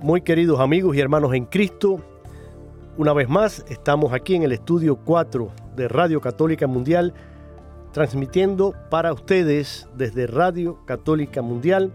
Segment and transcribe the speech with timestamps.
[0.00, 2.00] Muy queridos amigos y hermanos en Cristo,
[2.96, 7.12] una vez más estamos aquí en el estudio 4 de Radio Católica Mundial,
[7.92, 11.92] transmitiendo para ustedes desde Radio Católica Mundial.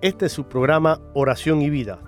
[0.00, 1.98] Este es su programa Oración y Vida.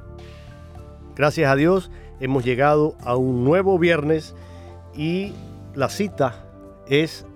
[1.17, 4.35] Gracias a Dios hemos llegado a un nuevo viernes
[4.95, 5.33] y
[5.75, 6.45] la cita
[6.87, 7.27] es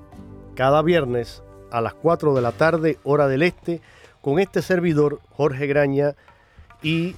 [0.54, 1.42] cada viernes
[1.74, 3.80] a las 4 de la tarde, hora del este,
[4.20, 6.14] con este servidor, Jorge Graña,
[6.84, 7.16] y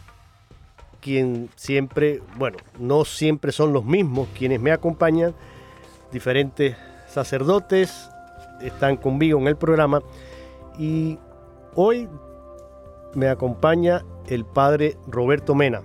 [1.03, 5.34] quien siempre, bueno, no siempre son los mismos quienes me acompañan,
[6.11, 6.75] diferentes
[7.06, 8.09] sacerdotes
[8.62, 10.00] están conmigo en el programa.
[10.78, 11.19] Y
[11.75, 12.09] hoy
[13.15, 15.83] me acompaña el padre Roberto Mena,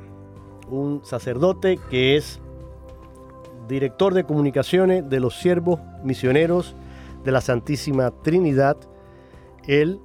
[0.69, 2.39] un sacerdote que es
[3.67, 6.73] director de comunicaciones de los siervos misioneros
[7.23, 8.77] de la Santísima Trinidad.
[9.67, 9.99] Él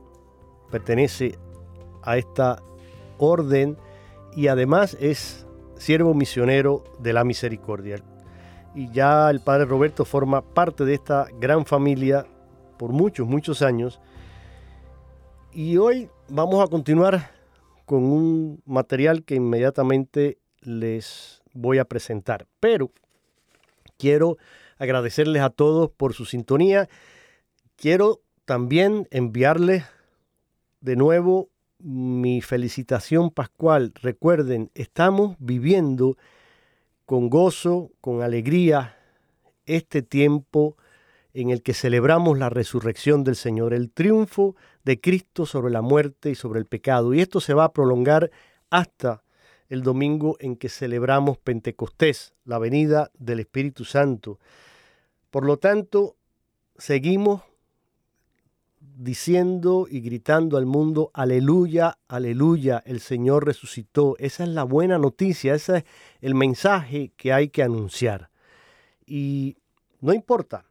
[0.71, 1.38] pertenece
[2.03, 2.62] a esta
[3.19, 3.77] orden
[4.34, 7.97] y además es siervo misionero de la misericordia.
[8.75, 12.26] Y ya el padre Roberto forma parte de esta gran familia
[12.76, 14.00] por muchos, muchos años.
[15.53, 17.31] Y hoy vamos a continuar
[17.87, 22.47] con un material que inmediatamente les voy a presentar.
[22.60, 22.91] Pero
[23.97, 24.37] quiero
[24.78, 26.88] agradecerles a todos por su sintonía.
[27.76, 29.84] Quiero también enviarles
[30.81, 31.48] de nuevo
[31.78, 33.92] mi felicitación pascual.
[34.00, 36.16] Recuerden, estamos viviendo
[37.04, 38.97] con gozo, con alegría,
[39.66, 40.76] este tiempo
[41.34, 46.31] en el que celebramos la resurrección del Señor, el triunfo de Cristo sobre la muerte
[46.31, 47.12] y sobre el pecado.
[47.12, 48.31] Y esto se va a prolongar
[48.70, 49.22] hasta
[49.69, 54.38] el domingo en que celebramos Pentecostés, la venida del Espíritu Santo.
[55.36, 56.16] Por lo tanto,
[56.78, 57.42] seguimos
[58.80, 64.16] diciendo y gritando al mundo, aleluya, aleluya, el Señor resucitó.
[64.19, 65.84] Esa es la buena noticia, ese es
[66.22, 68.30] el mensaje que hay que anunciar.
[69.04, 69.58] Y
[70.00, 70.64] no importa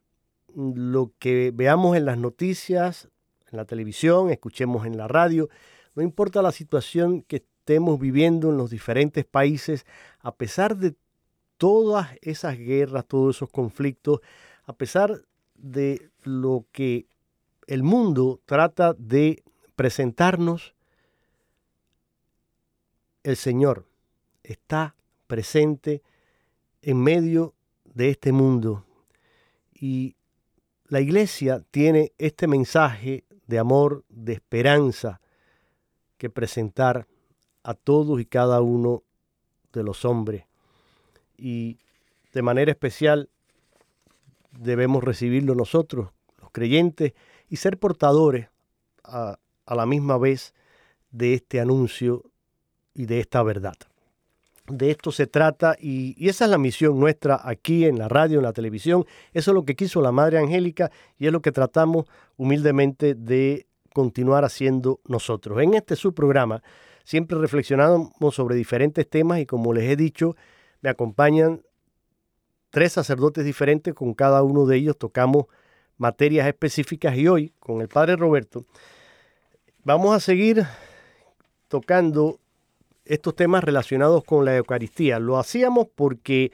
[0.56, 3.08] lo que veamos en las noticias,
[3.52, 5.48] en la televisión, escuchemos en la radio,
[5.94, 9.86] no importa la situación que estemos viviendo en los diferentes países,
[10.22, 10.96] a pesar de
[11.58, 14.22] todas esas guerras, todos esos conflictos,
[14.66, 15.22] a pesar
[15.56, 17.08] de lo que
[17.68, 19.44] el mundo trata de
[19.76, 20.76] presentarnos,
[23.24, 23.88] el Señor
[24.44, 24.96] está
[25.28, 26.04] presente
[26.82, 28.86] en medio de este mundo.
[29.74, 30.16] Y
[30.88, 35.22] la iglesia tiene este mensaje de amor, de esperanza,
[36.18, 37.08] que presentar
[37.64, 39.04] a todos y cada uno
[39.74, 40.46] de los hombres.
[41.38, 41.80] Y
[42.32, 43.30] de manera especial
[44.58, 46.10] debemos recibirlo nosotros,
[46.42, 47.14] los creyentes,
[47.50, 48.48] y ser portadores
[49.04, 49.38] a,
[49.68, 50.54] la misma vez
[51.12, 52.24] de este anuncio
[52.94, 53.76] y de esta verdad.
[54.68, 58.40] De esto se trata y, y, esa es la misión nuestra aquí en la radio,
[58.40, 59.06] en la televisión.
[59.32, 62.06] Eso es lo que quiso la Madre Angélica y es lo que tratamos
[62.36, 65.62] humildemente de continuar haciendo nosotros.
[65.62, 66.64] En este subprograma
[67.06, 70.36] siempre reflexionamos sobre diferentes temas y como les he dicho,
[70.82, 71.62] me acompañan
[72.76, 75.46] tres sacerdotes diferentes, con cada uno de ellos tocamos
[75.98, 78.66] materias específicas y hoy con el Padre Roberto
[79.86, 80.66] vamos a seguir
[81.70, 82.38] tocando
[83.06, 85.20] estos temas relacionados con la Eucaristía.
[85.20, 86.52] Lo hacíamos porque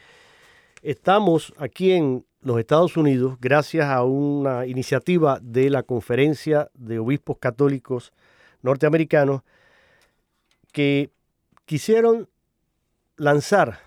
[0.83, 7.39] estamos aquí en los Estados Unidos gracias a una iniciativa de la Conferencia de Obispos
[7.39, 8.13] Católicos
[8.62, 9.41] Norteamericanos
[10.71, 11.09] que
[11.65, 12.29] quisieron
[13.17, 13.79] lanzar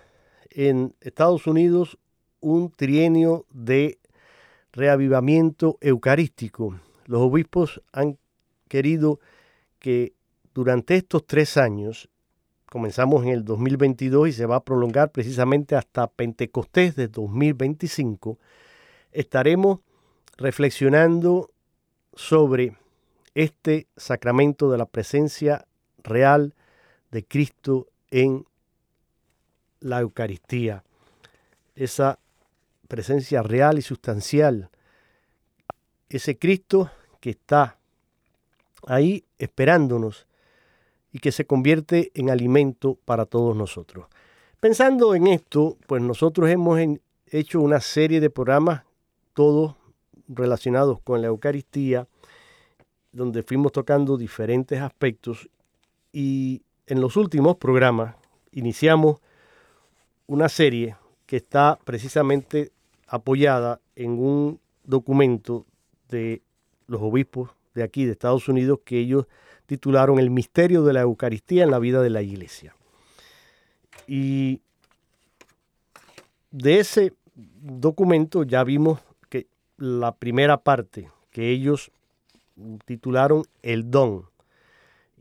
[0.49, 1.97] en Estados Unidos
[2.45, 3.97] un trienio de
[4.71, 6.79] reavivamiento eucarístico.
[7.07, 8.19] Los obispos han
[8.67, 9.19] querido
[9.79, 10.13] que
[10.53, 12.07] durante estos tres años,
[12.67, 18.37] comenzamos en el 2022 y se va a prolongar precisamente hasta Pentecostés de 2025,
[19.11, 19.79] estaremos
[20.37, 21.49] reflexionando
[22.13, 22.77] sobre
[23.33, 25.65] este sacramento de la presencia
[26.03, 26.53] real
[27.09, 28.45] de Cristo en
[29.79, 30.83] la Eucaristía.
[31.75, 32.19] Esa
[32.87, 34.69] presencia real y sustancial.
[36.09, 37.77] Ese Cristo que está
[38.87, 40.27] ahí esperándonos
[41.11, 44.05] y que se convierte en alimento para todos nosotros.
[44.59, 46.79] Pensando en esto, pues nosotros hemos
[47.27, 48.83] hecho una serie de programas,
[49.33, 49.75] todos
[50.27, 52.07] relacionados con la Eucaristía,
[53.11, 55.49] donde fuimos tocando diferentes aspectos
[56.11, 58.15] y en los últimos programas
[58.51, 59.19] iniciamos
[60.27, 60.95] una serie
[61.25, 62.71] que está precisamente
[63.07, 65.65] apoyada en un documento
[66.09, 66.41] de
[66.87, 69.25] los obispos de aquí, de Estados Unidos, que ellos
[69.65, 72.75] titularon El misterio de la Eucaristía en la vida de la Iglesia.
[74.07, 74.61] Y
[76.51, 78.99] de ese documento ya vimos
[79.29, 79.47] que
[79.77, 81.91] la primera parte que ellos
[82.85, 84.25] titularon El don.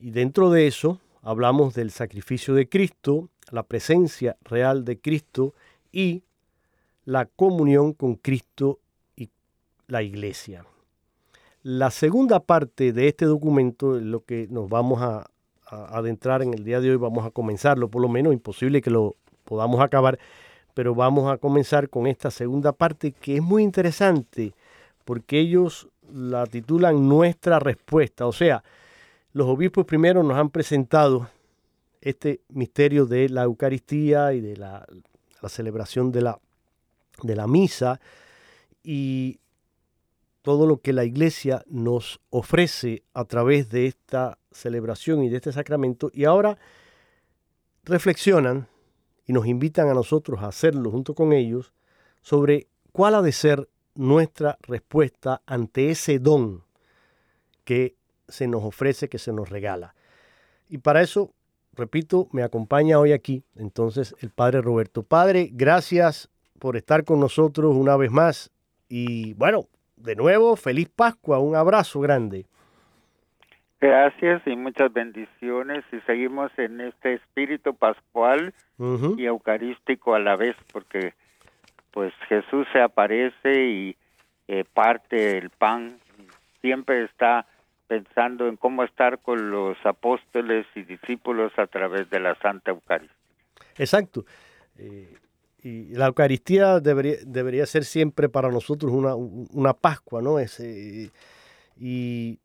[0.01, 5.55] Y dentro de eso hablamos del sacrificio de Cristo, la presencia real de Cristo
[5.91, 6.23] y
[7.05, 8.81] la comunión con Cristo
[9.17, 9.31] y
[9.87, 10.65] la iglesia.
[11.63, 15.31] La segunda parte de este documento es lo que nos vamos a,
[15.67, 19.17] adentrar en el día de hoy, vamos a comenzarlo, por lo menos imposible que lo
[19.45, 20.19] podamos acabar,
[20.75, 24.55] pero vamos a comenzar con esta segunda parte que es muy interesante
[25.05, 28.63] porque ellos la titulan Nuestra Respuesta, o sea,
[29.33, 31.29] los obispos primero nos han presentado
[32.01, 34.87] este misterio de la Eucaristía y de la,
[35.49, 36.39] celebración de la,
[37.23, 38.01] de la misa
[38.83, 39.41] y
[40.43, 45.53] todo lo que la iglesia nos ofrece a través de esta celebración y de este
[45.53, 46.59] sacramento y ahora
[47.85, 48.69] reflexionan
[49.27, 51.73] y nos invitan a nosotros a hacerlo junto con ellos
[52.21, 56.65] sobre cuál ha de ser nuestra respuesta ante ese don
[57.65, 57.97] que
[58.29, 59.95] se nos ofrece, que se nos regala.
[60.69, 61.33] Y para eso
[61.75, 65.03] repito, me acompaña hoy aquí entonces el Padre Roberto.
[65.03, 68.51] Padre, gracias por estar con nosotros una vez más
[68.89, 69.67] y bueno,
[69.97, 72.47] de nuevo, feliz Pascua, un abrazo grande.
[73.81, 80.57] Gracias y muchas bendiciones y seguimos en este espíritu pascual y eucarístico a la vez
[80.73, 81.13] porque
[81.91, 83.97] pues Jesús se aparece y
[84.49, 85.99] eh, parte el pan,
[86.61, 87.47] siempre está
[87.87, 93.17] pensando en cómo estar con los apóstoles y discípulos a través de la Santa Eucaristía.
[93.77, 94.25] Exacto.
[94.79, 95.15] Eh,
[95.65, 100.39] y la Eucaristía debería, debería ser siempre para nosotros una, una Pascua, ¿no?
[100.39, 100.63] Es,
[101.77, 102.39] y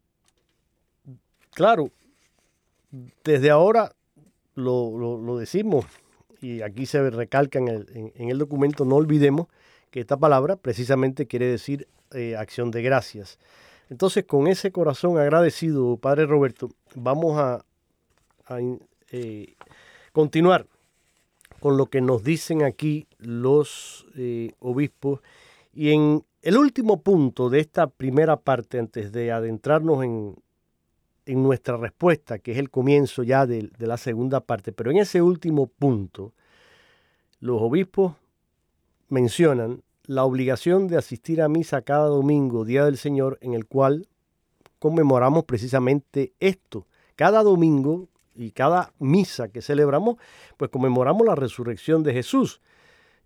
[1.52, 1.92] claro,
[3.24, 3.92] desde ahora
[4.56, 5.86] lo, lo, decimos,
[6.42, 9.48] y aquí se recalca en el, en, el, documento, no olvidemos
[9.92, 13.38] que esta palabra precisamente quiere decir eh, acción de gracias.
[13.90, 17.66] Entonces, con ese corazón agradecido, Padre Roberto, vamos a,
[19.12, 19.56] eh,
[20.14, 20.66] continuar
[21.60, 25.22] con lo que nos dicen aquí los eh, obispos.
[25.74, 30.36] Y en el último punto de esta primera parte, antes de adentrarnos en,
[31.26, 35.22] nuestra respuesta, que es el comienzo ya de, de la segunda parte, pero en ese
[35.22, 36.34] último punto,
[37.40, 38.14] los obispos
[39.10, 44.08] mencionan la obligación de asistir a misa cada domingo, Día del Señor, en el cual
[44.80, 46.88] conmemoramos precisamente esto.
[47.16, 48.08] Cada domingo
[48.40, 50.16] y cada misa que celebramos,
[50.56, 52.62] pues conmemoramos la resurrección de Jesús.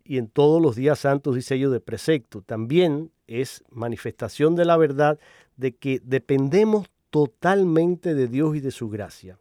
[0.03, 2.41] Y en todos los días santos dice ello de precepto.
[2.41, 5.19] También es manifestación de la verdad
[5.55, 9.37] de que dependemos totalmente de Dios y de su gracia.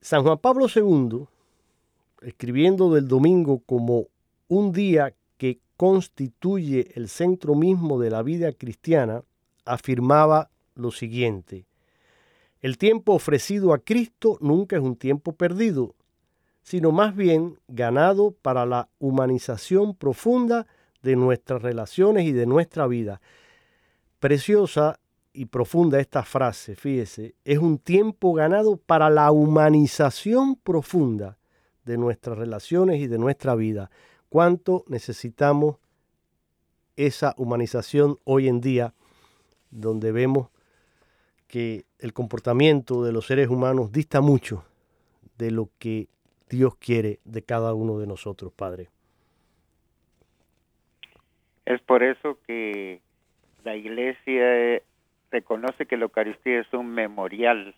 [0.00, 1.26] San Juan Pablo II,
[2.22, 4.08] escribiendo del domingo como
[4.48, 9.22] un día que constituye el centro mismo de la vida cristiana,
[9.64, 11.64] afirmaba lo siguiente.
[12.62, 15.96] El tiempo ofrecido a Cristo nunca es un tiempo perdido,
[16.62, 20.68] sino más bien ganado para la humanización profunda
[21.02, 23.20] de nuestras relaciones y de nuestra vida.
[24.20, 25.00] preciosa
[25.32, 31.38] y profunda esta frase, fíjese, es un tiempo ganado para la humanización profunda
[31.84, 33.90] de nuestras relaciones y de nuestra vida.
[34.28, 35.76] ¿Cuánto necesitamos
[36.94, 38.94] esa humanización hoy en día,
[39.70, 40.48] donde vemos
[41.52, 44.64] que el comportamiento de los seres humanos dista mucho
[45.36, 46.08] de lo que
[46.48, 48.88] Dios quiere de cada uno de nosotros, Padre?
[51.66, 53.02] Es por eso que
[53.64, 54.80] la iglesia
[55.30, 57.74] reconoce que la Eucaristía es un memorial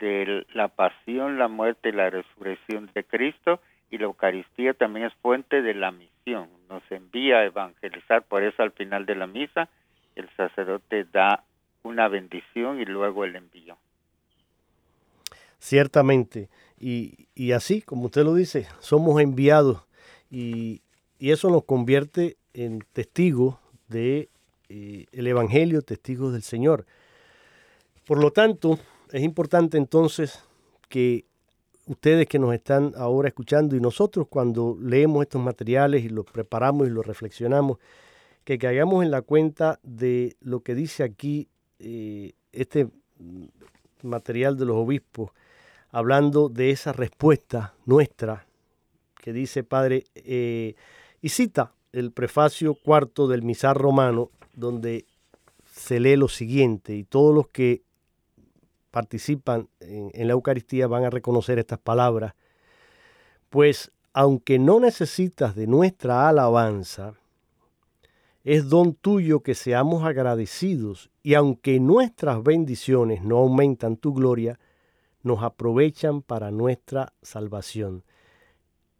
[0.00, 3.60] de la pasión, la muerte y la resurrección de Cristo
[3.92, 8.64] y la Eucaristía también es fuente de la misión, nos envía a evangelizar, por eso
[8.64, 9.68] al final de la misa
[10.16, 11.44] el sacerdote da
[11.82, 13.76] una bendición y luego el envío.
[15.58, 19.82] Ciertamente, y, y así como usted lo dice, somos enviados
[20.30, 20.82] y,
[21.18, 23.56] y eso nos convierte en testigos
[23.88, 24.30] de
[24.68, 26.86] eh, el Evangelio, testigos del Señor.
[28.06, 28.78] Por lo tanto,
[29.12, 30.42] es importante entonces
[30.88, 31.26] que
[31.86, 36.86] ustedes que nos están ahora escuchando y nosotros cuando leemos estos materiales y los preparamos
[36.86, 37.78] y los reflexionamos,
[38.44, 41.48] que caigamos en la cuenta de lo que dice aquí
[41.80, 42.88] eh, este
[44.02, 45.30] material de los obispos,
[45.90, 48.46] hablando de esa respuesta nuestra
[49.16, 50.74] que dice Padre, eh,
[51.20, 55.04] y cita el prefacio cuarto del misal romano, donde
[55.72, 57.82] se lee lo siguiente, y todos los que
[58.90, 62.34] participan en, la Eucaristía van a reconocer estas palabras,
[63.48, 67.14] pues aunque no necesitas de nuestra alabanza,
[68.44, 74.58] es don tuyo que seamos agradecidos y aunque nuestras bendiciones no aumentan tu gloria,
[75.22, 78.04] nos aprovechan para nuestra salvación.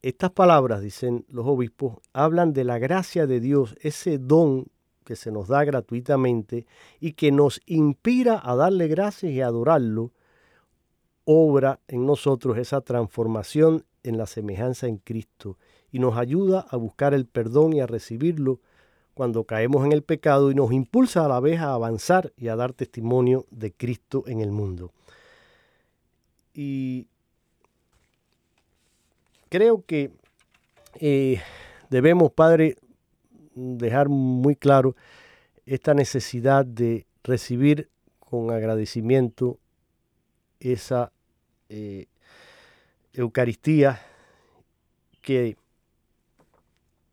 [0.02, 4.66] Estas palabras, dicen los obispos, hablan de la gracia de Dios, ese don
[5.04, 6.66] que se nos da gratuitamente
[7.00, 10.12] y que nos inspira a darle gracias y adorarlo,
[11.24, 15.58] obra en nosotros esa transformación en la semejanza en Cristo
[15.90, 18.60] y nos ayuda a buscar el perdón y a recibirlo
[19.14, 22.56] cuando caemos en el pecado y nos impulsa a la vez a avanzar y a
[22.56, 24.92] dar testimonio de Cristo en el mundo.
[26.54, 27.06] Y
[29.48, 30.10] creo que
[31.00, 31.40] eh,
[31.90, 32.76] debemos, Padre,
[33.54, 34.96] dejar muy claro
[35.66, 37.88] esta necesidad de recibir
[38.18, 39.58] con agradecimiento
[40.60, 41.12] esa
[41.68, 42.06] eh,
[43.12, 44.00] Eucaristía
[45.20, 45.56] que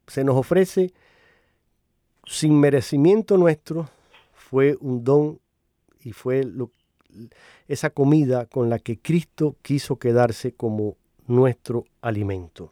[0.07, 0.93] se nos ofrece
[2.27, 3.89] sin merecimiento nuestro,
[4.33, 5.39] fue un don
[6.03, 6.43] y fue
[7.67, 12.69] esa comida con la que Cristo quiso quedarse como nuestro alimento.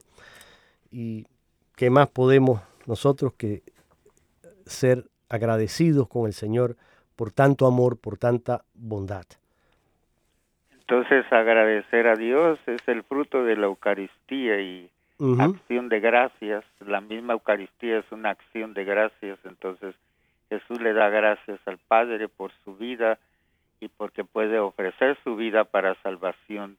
[0.92, 1.26] ¿Y
[1.76, 3.64] qué más podemos nosotros que
[4.66, 6.78] ser agradecidos con el Señor
[7.16, 9.26] por tanto amor, por tanta bondad.
[10.72, 16.64] Entonces agradecer a Dios es el fruto de la Eucaristía y acción de gracias.
[16.80, 19.40] La misma Eucaristía es una acción de gracias.
[19.46, 19.96] Entonces
[20.50, 23.18] Jesús le da gracias al Padre por su vida
[23.80, 26.78] y porque puede ofrecer su vida para salvación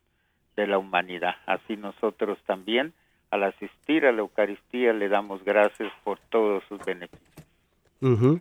[0.56, 1.36] de la humanidad.
[1.46, 2.92] Así nosotros también
[3.30, 8.40] al asistir a la Eucaristía le damos gracias por todos sus beneficios.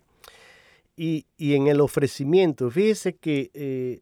[0.95, 4.01] y, en el ofrecimiento, fíjese que eh,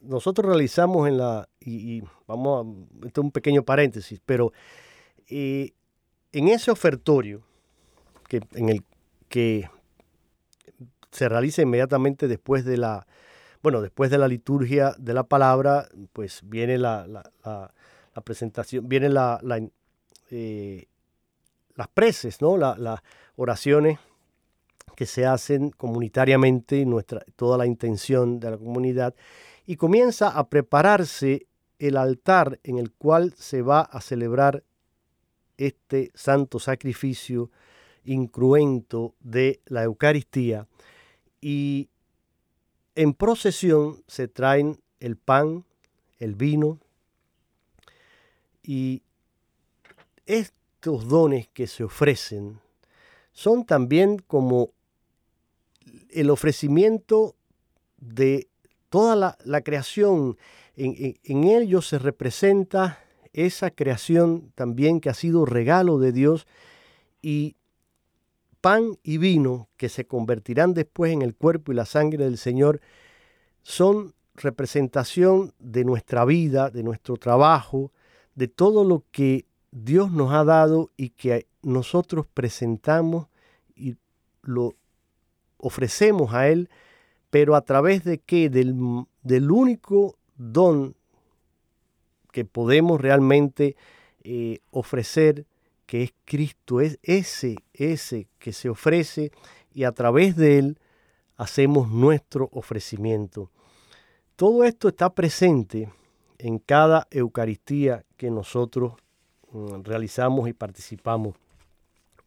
[0.00, 4.52] nosotros realizamos en la, y, vamos a, esto es un pequeño paréntesis, pero
[5.28, 5.72] eh,
[6.32, 7.42] en ese ofertorio,
[8.28, 8.84] que, en el
[9.28, 9.68] que
[11.10, 13.06] se realiza inmediatamente después de la,
[13.62, 17.72] bueno, después de la liturgia de la palabra, pues viene la, la,
[18.24, 19.40] presentación, viene la,
[20.30, 20.86] eh,
[21.74, 22.56] las preces, ¿no?
[22.56, 23.00] las
[23.36, 23.98] oraciones
[24.96, 29.14] que se hacen comunitariamente, nuestra, toda la intención de la comunidad,
[29.64, 31.46] y comienza a prepararse
[31.78, 34.64] el altar en el cual se va a celebrar
[35.58, 37.50] este santo sacrificio
[38.04, 40.66] incruento de la Eucaristía.
[41.40, 41.88] Y
[42.94, 45.64] en procesión se traen el pan,
[46.18, 46.80] el vino,
[48.62, 49.02] y
[50.26, 52.60] estos dones que se ofrecen
[53.32, 54.72] son también como
[56.10, 57.36] el ofrecimiento
[57.98, 58.48] de
[58.88, 60.36] toda la, creación.
[60.76, 62.98] En, ellos se representa
[63.46, 66.46] esa creación también que ha sido regalo de Dios
[67.22, 67.56] y
[68.60, 72.80] pan y vino que se convertirán después en el cuerpo y la sangre del Señor
[73.62, 77.92] son representación de nuestra vida, de nuestro trabajo,
[78.34, 83.28] de todo lo que Dios nos ha dado y que nosotros presentamos
[83.76, 83.96] y
[84.42, 84.74] lo
[85.58, 86.70] ofrecemos a Él,
[87.30, 88.48] pero a través de qué?
[88.48, 88.74] Del,
[89.22, 90.94] del único don
[92.32, 93.76] que podemos realmente
[94.24, 95.46] eh, ofrecer,
[95.86, 99.32] que es Cristo, es ese, ese que se ofrece
[99.72, 100.78] y a través de Él
[101.36, 103.50] hacemos nuestro ofrecimiento.
[104.36, 105.90] Todo esto está presente
[106.38, 108.94] en cada Eucaristía que nosotros
[109.50, 111.36] mm, realizamos y participamos.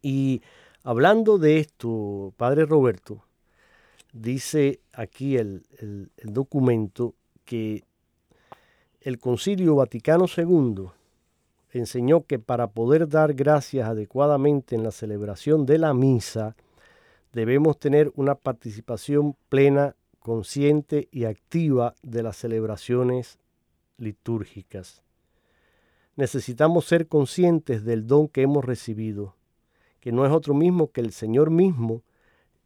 [0.02, 0.42] Y
[0.82, 3.24] hablando de esto, Padre Roberto,
[4.12, 7.84] dice aquí el, el, documento que
[9.04, 10.86] el Concilio Vaticano II
[11.72, 16.54] enseñó que para poder dar gracias adecuadamente en la celebración de la misa,
[17.32, 23.38] debemos tener una participación plena, consciente y activa de las celebraciones
[23.96, 25.02] litúrgicas.
[26.14, 29.34] Necesitamos ser conscientes del don que hemos recibido,
[30.00, 32.02] que no es otro mismo que el Señor mismo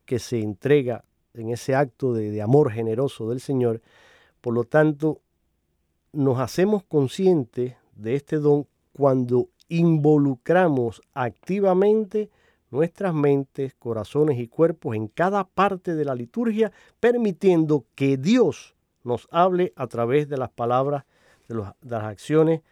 [0.05, 3.83] que se entrega en ese acto de, amor generoso del Señor.
[4.41, 5.21] Por lo tanto,
[6.17, 12.31] nos hacemos conscientes de este don cuando involucramos activamente
[12.71, 19.29] nuestras mentes, corazones y cuerpos en cada parte de la liturgia, permitiendo que Dios nos
[19.31, 21.05] hable a través de las palabras,
[21.49, 22.63] de, las acciones,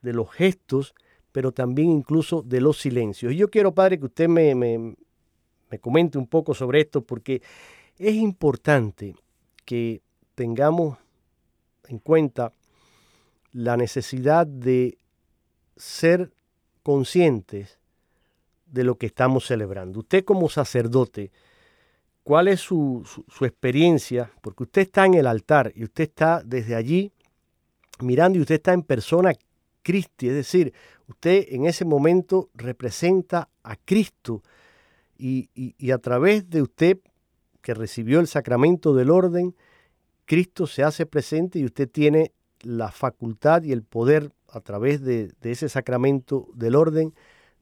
[0.00, 0.94] de los gestos,
[1.32, 3.32] pero también incluso de los silencios.
[3.32, 4.96] Y yo quiero, Padre, que usted me, me,
[5.70, 7.42] me comente un poco sobre esto, porque
[7.98, 9.14] es importante
[9.64, 10.00] que
[10.34, 10.96] tengamos
[11.88, 12.52] en cuenta
[13.54, 14.98] la necesidad de
[15.76, 16.32] ser
[16.82, 17.78] conscientes
[18.66, 20.00] de lo que estamos celebrando.
[20.00, 21.30] Usted como sacerdote,
[22.24, 23.04] ¿cuál es su,
[23.40, 24.30] experiencia?
[24.42, 27.12] Porque usted está en el altar y usted está desde allí
[28.00, 29.32] mirando y usted está en persona
[29.82, 30.72] Cristi, es decir,
[31.06, 34.42] usted en ese momento representa a Cristo
[35.16, 36.98] y, y a través de usted
[37.62, 39.54] que recibió el sacramento del orden,
[40.24, 45.32] Cristo se hace presente y usted tiene la facultad y el poder a través de,
[45.42, 47.14] ese sacramento del orden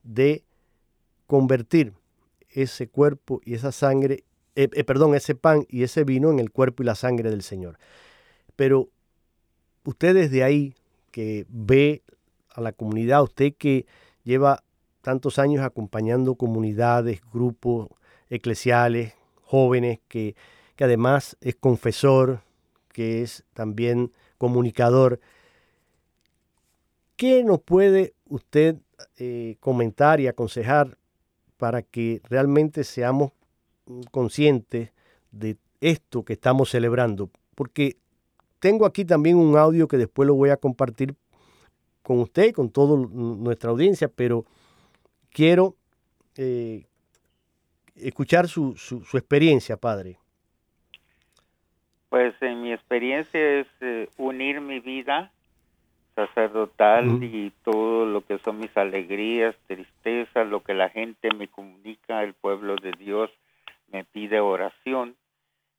[0.03, 0.43] de
[1.27, 1.93] convertir
[2.49, 4.23] ese cuerpo y esa sangre,
[4.55, 7.41] eh, eh, perdón, ese pan y ese vino en el cuerpo y la sangre del
[7.41, 7.79] Señor.
[8.55, 8.89] Pero
[9.83, 10.75] usted desde ahí
[11.11, 12.03] que ve
[12.53, 13.87] a la comunidad, usted que
[14.23, 14.63] lleva
[15.01, 17.89] tantos años acompañando comunidades, grupos
[18.29, 20.35] eclesiales, jóvenes, que,
[20.75, 22.41] que además es confesor,
[22.89, 24.11] que es también
[24.43, 25.21] comunicador.
[27.15, 28.75] ¿Qué nos puede usted
[29.15, 30.97] eh, comentar y aconsejar
[31.55, 33.31] para que realmente seamos
[34.11, 34.91] conscientes
[35.31, 37.29] de esto que estamos celebrando?
[37.55, 37.95] Porque
[38.59, 41.15] tengo aquí también un audio que después lo voy a compartir
[42.01, 44.43] con usted y con toda nuestra audiencia, pero
[45.29, 45.77] quiero
[46.35, 46.85] eh,
[47.95, 48.75] escuchar su,
[49.13, 50.19] experiencia, padre.
[52.13, 55.31] Pues en mi experiencia es eh, unir mi vida
[56.13, 62.21] sacerdotal y todo lo que son mis alegrías, tristezas, lo que la gente me comunica,
[62.21, 63.31] el pueblo de Dios
[63.91, 65.15] me pide oración.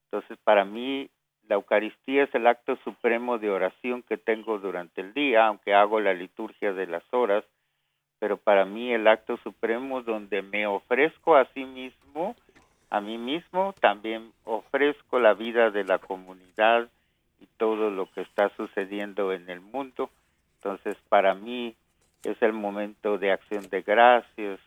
[0.07, 1.09] Entonces, para mí,
[1.47, 6.01] la Eucaristía es el acto supremo de oración que tengo durante el día, aunque hago
[6.01, 7.45] la liturgia de las horas,
[8.19, 12.35] pero para mí el acto supremo donde me ofrezco a sí mismo,
[12.95, 16.89] a mí mismo, también ofrezco la vida de la comunidad
[17.41, 20.11] y todo lo que está sucediendo en el mundo.
[20.59, 21.75] Entonces, para mí
[22.23, 24.61] es el momento de acción de gracias,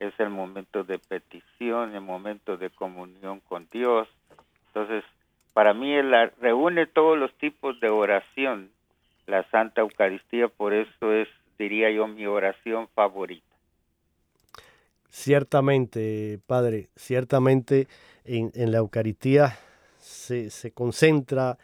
[0.00, 4.08] es el momento de petición, el momento de comunión con Dios.
[4.66, 5.04] Entonces,
[5.54, 5.94] para mí
[6.40, 8.72] reúne todos los tipos de oración,
[9.28, 13.51] la Santa Eucaristía, por eso es diría yo, mi oración favorita.
[15.14, 17.86] Ciertamente, Padre, ciertamente
[18.24, 19.58] en, la Eucaristía
[20.00, 21.58] se, concentra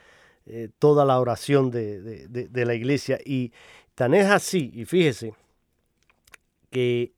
[0.44, 3.18] eh, toda la oración de, la iglesia.
[3.24, 3.52] Y
[3.94, 5.32] tan es así, y fíjese,
[6.70, 7.14] que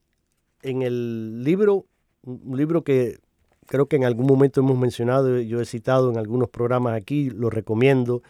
[0.63, 1.87] en el libro,
[2.23, 3.19] un libro que
[3.67, 7.51] creo que en algún momento hemos mencionado, yo he citado en algunos programas aquí, lo
[7.51, 8.23] recomiendo,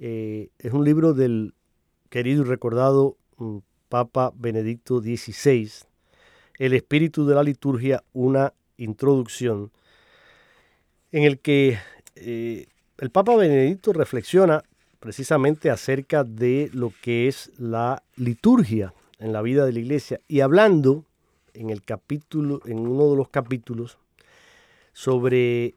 [0.00, 1.54] eh, es un libro del
[2.10, 5.87] querido y recordado mm, Papa Benedicto XVI,
[6.58, 9.70] El espíritu de la liturgia, una introducción,
[11.12, 11.78] en el que
[12.16, 12.66] eh,
[12.98, 14.62] el Papa Benedicto reflexiona
[15.00, 20.40] precisamente acerca de lo que es la liturgia en la vida de la iglesia y
[20.40, 21.04] hablando
[21.54, 23.98] en el capítulo, en uno de los capítulos,
[24.92, 25.74] sobre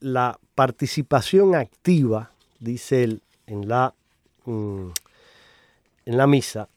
[0.00, 3.94] la participación activa, dice él, en la,
[4.44, 4.88] mm,
[6.06, 6.68] en la misa,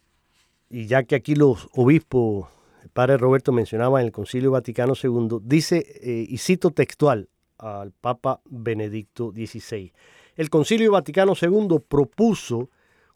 [0.69, 2.47] y ya que aquí los obispos
[2.85, 7.93] el padre Roberto mencionaba en el Concilio Vaticano II, dice, eh, y cito textual al
[7.93, 9.91] Papa Benedicto XVI,
[10.35, 12.69] el Concilio Vaticano II propuso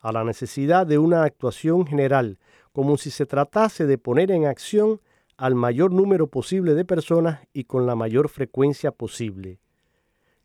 [0.00, 2.38] a la necesidad de una actuación general,
[2.74, 5.00] como si se tratase de poner en acción
[5.36, 9.60] al mayor número posible de personas y con la mayor frecuencia posible.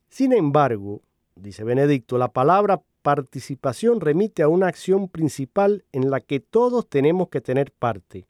[0.10, 1.02] Sin embargo,
[1.36, 7.30] dice Benedicto, la palabra participación remite a una acción principal en la que todos tenemos
[7.30, 8.28] que tener parte.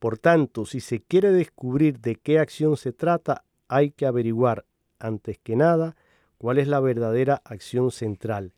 [0.00, 4.64] Por tanto, si se quiere descubrir de qué acción se trata, hay que averiguar,
[4.98, 5.94] antes que nada,
[6.36, 8.52] cuál es la verdadera acción central.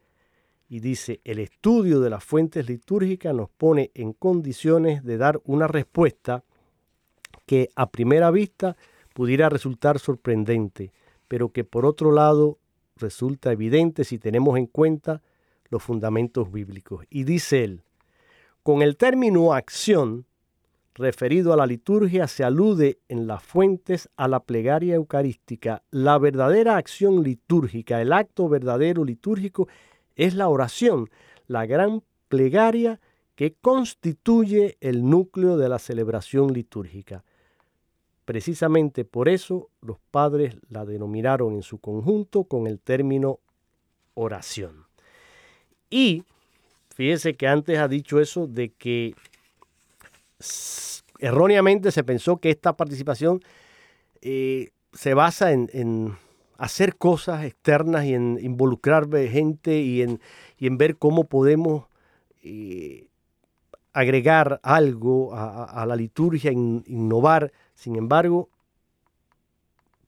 [0.75, 5.69] Y dice, el estudio de las fuentes litúrgicas nos pone en condiciones de dar una
[5.69, 6.43] respuesta
[7.47, 8.77] que a primera vista
[9.13, 10.93] pudiera resultar sorprendente,
[11.29, 12.59] pero que por otro lado
[12.97, 15.23] resulta evidente si tenemos en cuenta
[15.69, 17.07] los fundamentos bíblicos.
[17.09, 17.83] Y dice él,
[18.65, 20.27] con el término acción
[20.93, 25.85] referido a la liturgia se alude en las fuentes a la plegaria eucarística.
[25.93, 29.69] La verdadera acción litúrgica, el acto verdadero litúrgico,
[30.17, 31.11] es la oración,
[31.47, 33.01] la gran plegaria
[33.35, 37.25] que constituye el núcleo de la celebración litúrgica.
[38.25, 43.41] Precisamente por eso los padres la denominaron en su conjunto con el término
[44.15, 44.87] oración.
[45.91, 46.25] Y
[46.95, 49.15] fíjese que antes ha dicho eso de que
[51.19, 53.43] erróneamente se pensó que esta participación
[54.23, 56.17] eh, se basa en,
[56.57, 60.21] hacer cosas externas y en involucrar gente y en,
[60.59, 61.87] en ver cómo podemos
[62.43, 63.09] eh,
[63.93, 67.53] agregar algo a, la liturgia, innovar.
[67.75, 68.51] Sin embargo,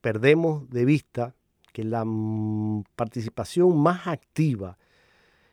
[0.01, 1.35] perdemos de vista
[1.73, 2.05] que la
[2.97, 4.77] participación más activa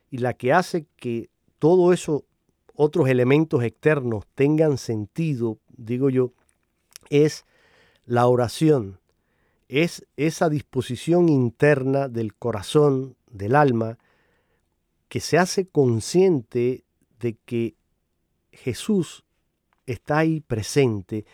[0.09, 1.29] y la que hace que
[1.59, 2.25] todo eso
[2.75, 6.31] otros elementos externos tengan sentido, digo yo,
[7.09, 7.45] es
[8.05, 8.99] la oración,
[9.81, 13.97] es esa disposición interna del corazón, del alma,
[15.09, 16.83] que se hace consciente
[17.19, 17.75] de que
[18.51, 19.23] Jesús
[19.87, 21.25] está ahí presente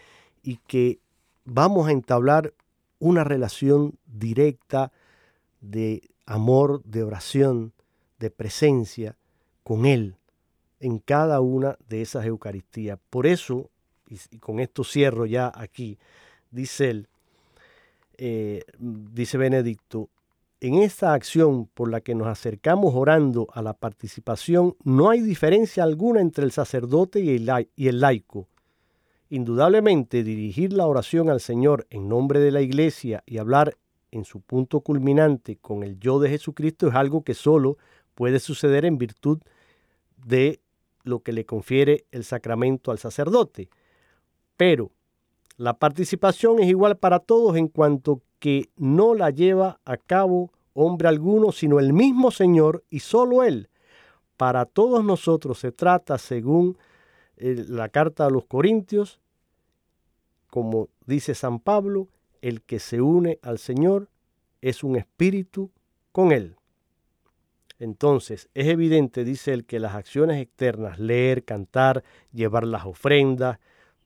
[0.41, 0.99] y que
[1.43, 2.53] vamos a entablar
[2.99, 4.93] una relación directa
[5.59, 7.73] de amor, de oración,
[8.19, 9.17] de presencia
[9.63, 10.15] con Él
[10.79, 12.99] en cada una de esas Eucaristías.
[13.09, 13.69] Por eso,
[14.07, 15.99] y, con esto cierro ya aquí,
[16.51, 17.09] dice él,
[18.21, 20.09] eh, dice Benedicto,
[20.59, 25.83] en esta acción por la que nos acercamos orando a la participación, no hay diferencia
[25.83, 28.49] alguna entre el sacerdote y el, y el laico.
[29.29, 33.77] Indudablemente, dirigir la oración al Señor en nombre de la Iglesia y hablar
[34.11, 37.77] en su punto culminante con el yo de Jesucristo es algo que solo
[38.13, 39.39] puede suceder en virtud
[40.17, 40.59] de
[41.03, 43.69] lo que le confiere el sacramento al sacerdote.
[44.57, 44.91] Pero
[45.59, 51.09] la participación es igual para todos en cuanto que no la lleva a cabo hombre
[51.09, 53.69] alguno, sino el mismo Señor y solo Él.
[54.37, 56.77] Para todos nosotros se trata, según
[57.35, 59.19] eh, la carta a los Corintios,
[60.49, 62.07] como dice San Pablo,
[62.41, 64.07] el que se une al Señor
[64.61, 65.71] es un espíritu
[66.13, 66.55] con Él.
[67.79, 73.59] Entonces, es evidente, dice él, que las acciones externas, leer, cantar, llevar las ofrendas,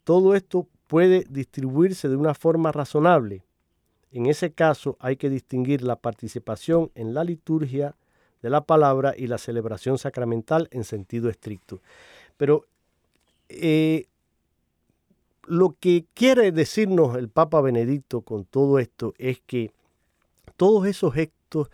[0.03, 3.43] todo esto puede distribuirse de una forma razonable.
[4.11, 7.95] En ese caso hay que distinguir la participación en la liturgia
[8.43, 11.81] de la palabra y la celebración sacramental en sentido estricto.
[12.37, 12.67] Pero
[13.49, 14.05] eh,
[15.47, 19.71] lo que quiere decirnos el Papa Benedicto con todo esto es que
[20.57, 21.71] todos esos actos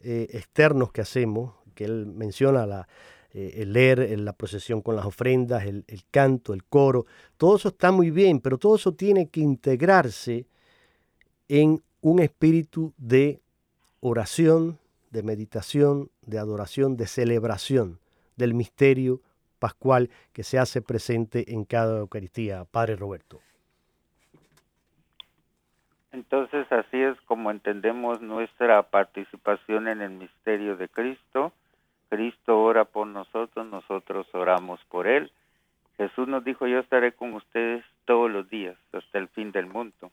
[0.00, 2.88] eh, externos que hacemos, que él menciona, la,
[3.34, 7.90] eh, el leer, la procesión con las ofrendas, el, canto, el coro, todo eso está
[7.90, 10.46] muy bien, pero todo eso tiene que integrarse
[11.48, 13.40] en un espíritu de
[14.00, 14.78] oración,
[15.10, 17.98] de meditación, de adoración, de celebración
[18.36, 19.20] del misterio
[19.58, 22.64] pascual que se hace presente en cada Eucaristía.
[22.64, 23.40] Padre Roberto.
[26.10, 31.52] Entonces así es como entendemos nuestra participación en el misterio de Cristo.
[32.12, 35.32] Cristo ora por nosotros, nosotros oramos por Él.
[35.96, 40.10] Jesús nos dijo, yo estaré con ustedes todos los días hasta el fin del mundo.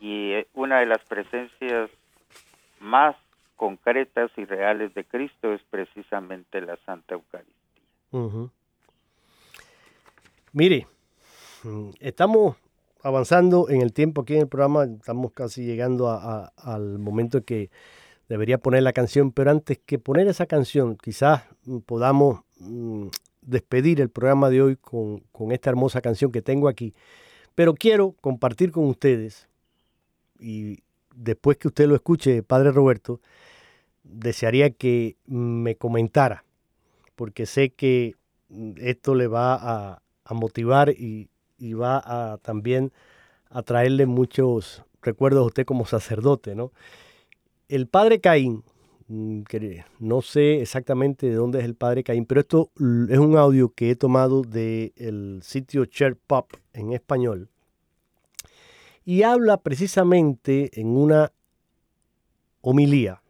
[0.00, 1.90] Y eh, una de las presencias
[2.80, 3.14] más
[3.54, 8.50] concretas y reales de Cristo es precisamente la Santa Eucaristía.
[10.52, 10.88] Mire,
[12.00, 12.56] estamos
[13.04, 17.70] avanzando en el tiempo aquí en el programa, estamos casi llegando al momento que
[18.28, 21.42] debería poner la canción, pero antes que poner esa canción, quizás
[21.86, 23.08] podamos mm,
[23.42, 26.94] despedir el programa de hoy con, esta hermosa canción que tengo aquí.
[27.54, 29.48] Pero quiero compartir con ustedes,
[30.38, 30.80] y
[31.14, 33.20] después que usted lo escuche, Padre Roberto,
[34.02, 36.44] desearía que me comentara,
[37.14, 38.14] porque sé que
[38.48, 42.92] mm, esto le va a, a motivar y, y va a también
[43.48, 46.72] a traerle muchos recuerdos a usted como sacerdote, ¿no?
[47.68, 48.64] El padre Caín,
[49.08, 49.42] mm,
[49.98, 53.90] no sé exactamente de dónde es el padre Caín, pero esto es un audio que
[53.90, 57.48] he tomado del sitio Church Pop en español.
[59.04, 61.32] Y habla precisamente en una
[62.60, 63.22] homilía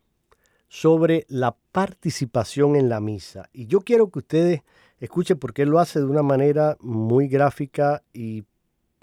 [0.68, 3.48] sobre la participación en la misa.
[3.52, 4.62] Y yo quiero que ustedes
[4.98, 8.44] Escuche porque él lo hace de una manera muy gráfica y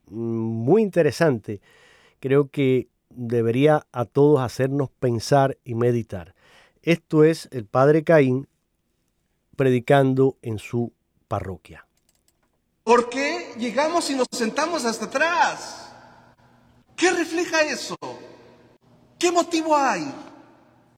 [0.09, 1.61] muy interesante.
[2.19, 6.35] Creo que debería a todos hacernos pensar y meditar.
[6.81, 8.47] Esto es el padre Caín
[9.55, 10.91] predicando en su
[11.27, 11.87] parroquia.
[12.83, 15.93] ¿Por qué llegamos y nos sentamos hasta atrás?
[16.95, 17.95] ¿Qué refleja eso?
[19.17, 20.13] ¿Qué motivo hay?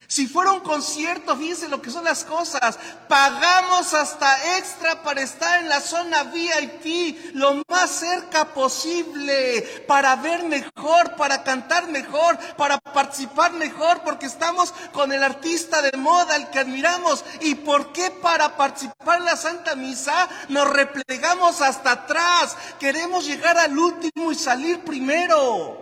[0.08, 2.78] Si fuera un concierto, fíjense lo que son las cosas.
[3.08, 10.44] Pagamos hasta extra para estar en la zona VIP lo más cerca posible, para ver
[10.44, 16.50] mejor, para cantar mejor, para participar mejor, porque estamos con el artista de moda, el
[16.50, 17.26] que admiramos.
[17.41, 22.56] ¿Y por qué para participar en la Santa Misa nos replegamos hasta atrás?
[22.80, 25.82] Queremos llegar al último y salir primero.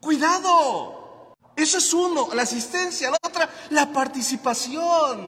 [0.00, 1.03] Cuidado.
[1.56, 3.10] Eso es uno, la asistencia.
[3.10, 5.26] La otra, la participación.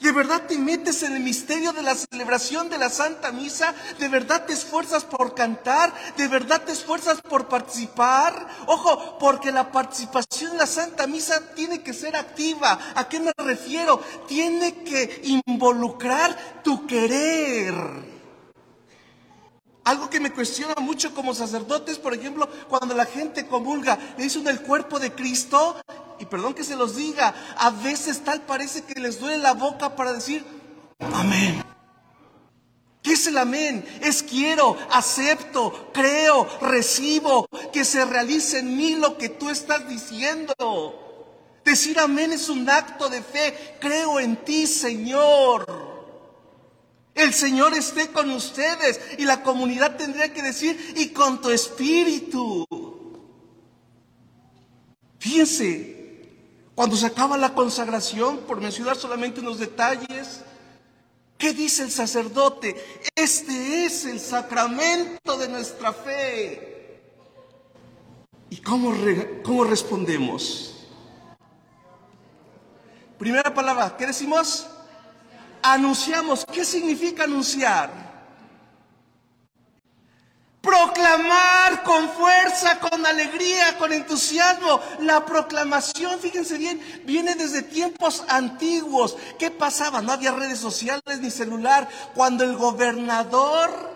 [0.00, 3.74] ¿De verdad te metes en el misterio de la celebración de la Santa Misa?
[3.98, 5.92] ¿De verdad te esfuerzas por cantar?
[6.16, 8.46] ¿De verdad te esfuerzas por participar?
[8.66, 12.78] Ojo, porque la participación en la Santa Misa tiene que ser activa.
[12.94, 14.00] ¿A qué me refiero?
[14.28, 18.15] Tiene que involucrar tu querer.
[19.86, 24.44] Algo que me cuestiona mucho como sacerdotes, por ejemplo, cuando la gente comulga, le dicen
[24.48, 25.80] el cuerpo de Cristo,
[26.18, 29.94] y perdón que se los diga, a veces tal parece que les duele la boca
[29.94, 30.44] para decir,
[31.14, 31.62] amén.
[33.00, 33.86] ¿Qué es el amén?
[34.00, 40.52] Es quiero, acepto, creo, recibo, que se realice en mí lo que tú estás diciendo.
[41.64, 45.85] Decir amén es un acto de fe, creo en ti, Señor.
[47.16, 52.66] El Señor esté con ustedes y la comunidad tendría que decir, y con tu espíritu.
[55.18, 56.28] Fíjense,
[56.74, 60.42] cuando se acaba la consagración, por mencionar solamente unos detalles,
[61.38, 62.76] ¿qué dice el sacerdote?
[63.14, 67.00] Este es el sacramento de nuestra fe.
[68.50, 68.94] ¿Y cómo,
[69.42, 70.86] cómo respondemos?
[73.18, 74.66] Primera palabra, ¿qué decimos?
[75.72, 76.44] Anunciamos.
[76.46, 78.06] ¿Qué significa anunciar?
[80.60, 84.80] Proclamar con fuerza, con alegría, con entusiasmo.
[85.00, 89.16] La proclamación, fíjense bien, viene desde tiempos antiguos.
[89.38, 90.02] ¿Qué pasaba?
[90.02, 91.88] No había redes sociales ni celular.
[92.14, 93.95] Cuando el gobernador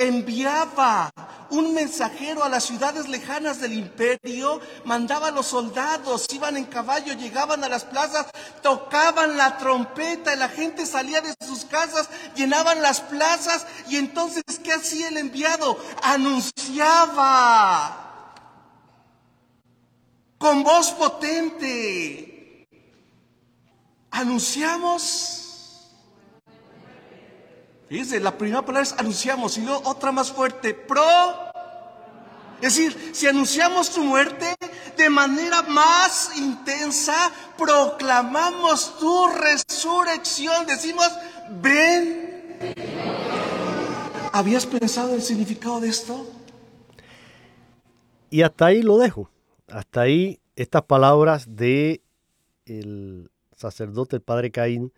[0.00, 1.12] enviaba
[1.50, 7.12] un mensajero a las ciudades lejanas del imperio, mandaba a los soldados, iban en caballo,
[7.12, 8.26] llegaban a las plazas,
[8.62, 14.42] tocaban la trompeta y la gente salía de sus casas, llenaban las plazas y entonces,
[14.64, 15.76] ¿qué hacía el enviado?
[16.02, 17.96] Anunciaba
[20.38, 22.66] con voz potente.
[24.10, 25.39] Anunciamos
[27.90, 31.02] Fíjense, la primera palabra es anunciamos y luego otra más fuerte, pro.
[32.60, 34.46] Es decir, si anunciamos tu muerte
[34.96, 40.68] de manera más intensa, proclamamos tu resurrección.
[40.68, 41.10] Decimos,
[41.60, 42.76] ven.
[44.32, 46.30] ¿Habías pensado el significado de esto?
[48.30, 49.32] Y hasta ahí lo dejo.
[49.66, 52.02] Hasta ahí estas palabras de
[52.66, 54.92] el sacerdote, el padre Caín,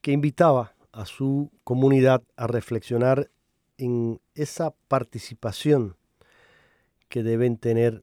[0.00, 3.30] que invitaba a su comunidad a reflexionar
[3.76, 5.94] en esa participación
[7.10, 8.02] que deben tener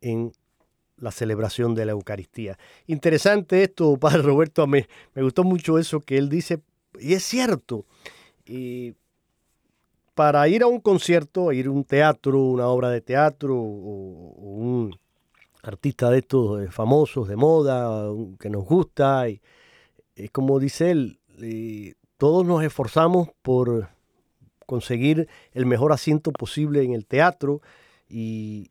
[0.00, 0.32] en
[0.96, 2.56] la celebración de la Eucaristía.
[2.86, 6.62] Interesante esto, Padre Roberto, me, me gustó mucho eso que él dice,
[7.00, 7.84] y es cierto,
[10.14, 14.96] para ir a un concierto, ir a un teatro, una obra de teatro, o, un
[15.64, 19.40] artista de estos eh, famosos, de moda, que nos gusta, y,
[20.14, 21.18] es como dice él,
[22.24, 23.90] todos nos esforzamos por
[24.64, 27.60] conseguir el mejor asiento posible en el teatro
[28.08, 28.70] y,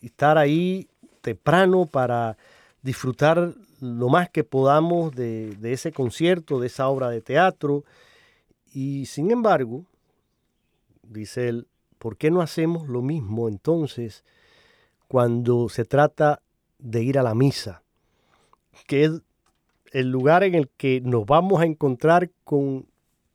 [0.00, 0.86] estar ahí
[1.20, 2.36] temprano para
[2.82, 7.82] disfrutar lo más que podamos de, ese concierto, de esa obra de teatro.
[8.72, 9.84] Y sin embargo,
[11.02, 11.66] dice él,
[11.98, 14.22] ¿por qué no hacemos lo mismo entonces
[15.08, 16.42] cuando se trata
[16.78, 17.82] de ir a la misa?
[18.86, 19.18] Que
[19.94, 22.86] el lugar en el que nos vamos a encontrar con,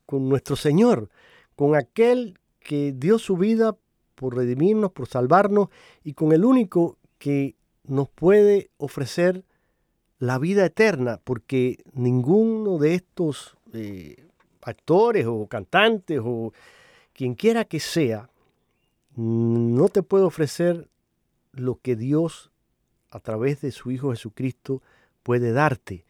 [0.06, 1.10] con nuestro Señor,
[1.56, 3.78] con aquel que dio su vida
[4.16, 5.70] por redimirnos, por salvarnos
[6.04, 9.46] y con el único que nos puede ofrecer
[10.20, 14.28] la vida eterna, porque ninguno de estos eh,
[14.62, 16.52] actores o cantantes o
[17.14, 18.30] quien quiera que sea,
[19.16, 20.90] no te puede ofrecer
[21.54, 22.52] lo que Dios
[23.12, 24.82] a través de su Hijo Jesucristo
[25.24, 26.06] puede darte.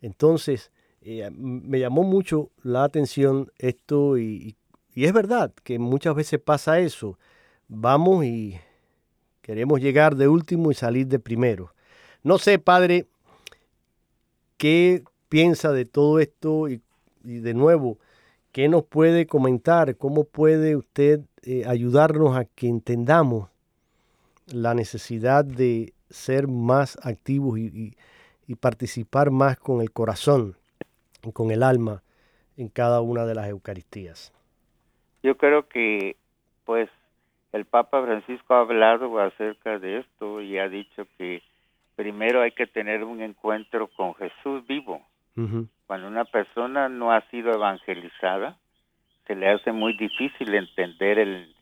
[0.00, 0.70] Entonces,
[1.02, 4.56] eh, me llamó mucho la atención esto y,
[4.94, 7.18] es verdad que muchas veces pasa eso.
[7.68, 8.60] Vamos y
[9.40, 11.72] queremos llegar de último y salir de primero.
[12.22, 13.06] No sé, padre,
[14.58, 16.82] qué piensa de todo esto y,
[17.22, 17.98] de nuevo,
[18.52, 23.48] qué nos puede comentar, cómo puede usted eh, ayudarnos a que entendamos
[24.46, 27.96] la necesidad de ser más activos y
[28.56, 30.56] participar más con el corazón,
[31.22, 32.02] y con el alma
[32.56, 34.32] en cada una de las Eucaristías.
[35.22, 36.16] Yo creo que,
[36.64, 36.88] pues,
[37.52, 41.42] el Papa Francisco ha hablado acerca de esto y ha dicho que
[41.96, 45.02] primero hay que tener un encuentro con Jesús vivo.
[45.86, 48.58] Cuando una persona no ha sido evangelizada,
[49.26, 51.54] se le hace muy difícil entender el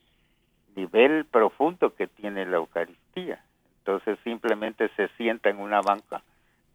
[0.74, 3.40] nivel profundo que tiene la Eucaristía.
[3.78, 6.24] Entonces simplemente se sienta en una banca,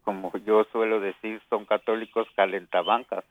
[0.04, 3.24] como yo suelo decir, son católicos calentabancas,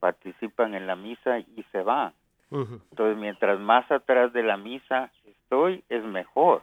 [0.00, 2.12] participan en la misa y se van.
[2.50, 6.62] Entonces, mientras más atrás de la misa estoy, es mejor.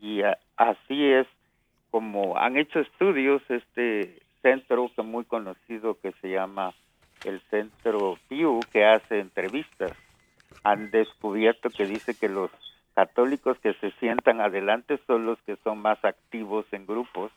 [0.00, 0.22] Y
[0.56, 1.26] así es
[1.90, 6.72] como han hecho estudios este centro que muy conocido que se llama
[7.24, 9.92] el Centro Pew, que hace entrevistas.
[10.64, 12.50] Han descubierto que dice que los
[12.94, 17.32] católicos que se sientan adelante son los que son más activos en grupos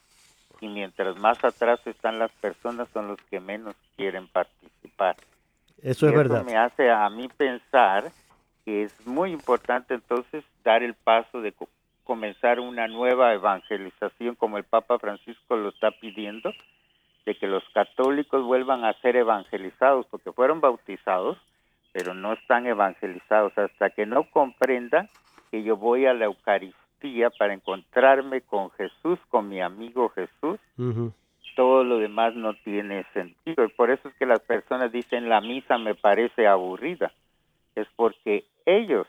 [0.63, 5.17] y mientras más atrás están las personas son los que menos quieren participar.
[5.81, 6.45] Eso es verdad.
[6.45, 8.09] me hace a mí pensar
[8.63, 11.53] que es muy importante entonces dar el paso de
[12.05, 16.53] comenzar una nueva evangelización como el Papa Francisco lo está pidiendo,
[17.25, 21.37] de que los católicos vuelvan a ser evangelizados porque fueron bautizados,
[21.91, 25.09] pero no están evangelizados hasta que no comprendan
[25.51, 26.82] que yo voy a la Eucaristía
[27.37, 30.59] para encontrarme con Jesús, con mi amigo Jesús
[31.55, 33.65] todo lo demás no tiene sentido.
[33.65, 37.13] Y por eso es que las personas dicen la misa me parece aburrida.
[37.75, 39.07] Es porque ellos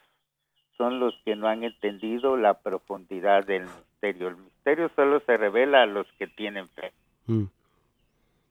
[0.76, 4.28] son los que no han entendido la profundidad del misterio.
[4.28, 6.92] El misterio solo se revela a los que tienen fe.
[7.26, 7.44] Mm.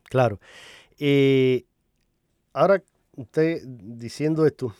[0.05, 0.39] Claro.
[0.99, 1.63] Eh,
[2.53, 2.81] ahora
[3.15, 4.73] usted diciendo esto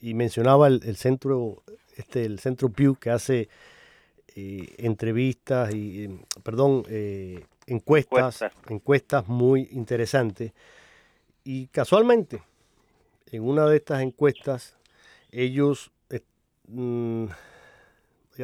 [0.00, 1.62] y mencionaba el, centro,
[1.96, 3.48] este, el centro Pew que hace
[4.36, 6.84] eh, entrevistas y, eh, perdón,
[7.66, 10.52] encuestas, encuestas, muy interesantes.
[11.42, 12.42] Y casualmente,
[13.30, 14.76] en una de estas encuestas,
[15.30, 16.20] ellos eh,
[16.68, 17.26] mm,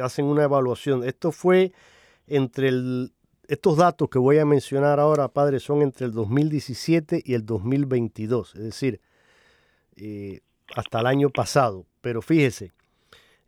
[0.01, 1.03] hacen una evaluación.
[1.03, 1.71] Esto fue
[2.27, 3.13] entre el,
[3.47, 8.55] estos datos que voy a mencionar ahora, padre, son entre el 2017 y el 2022,
[8.55, 9.01] es decir,
[9.95, 10.41] eh,
[10.75, 11.85] hasta el año pasado.
[12.01, 12.71] Pero fíjese,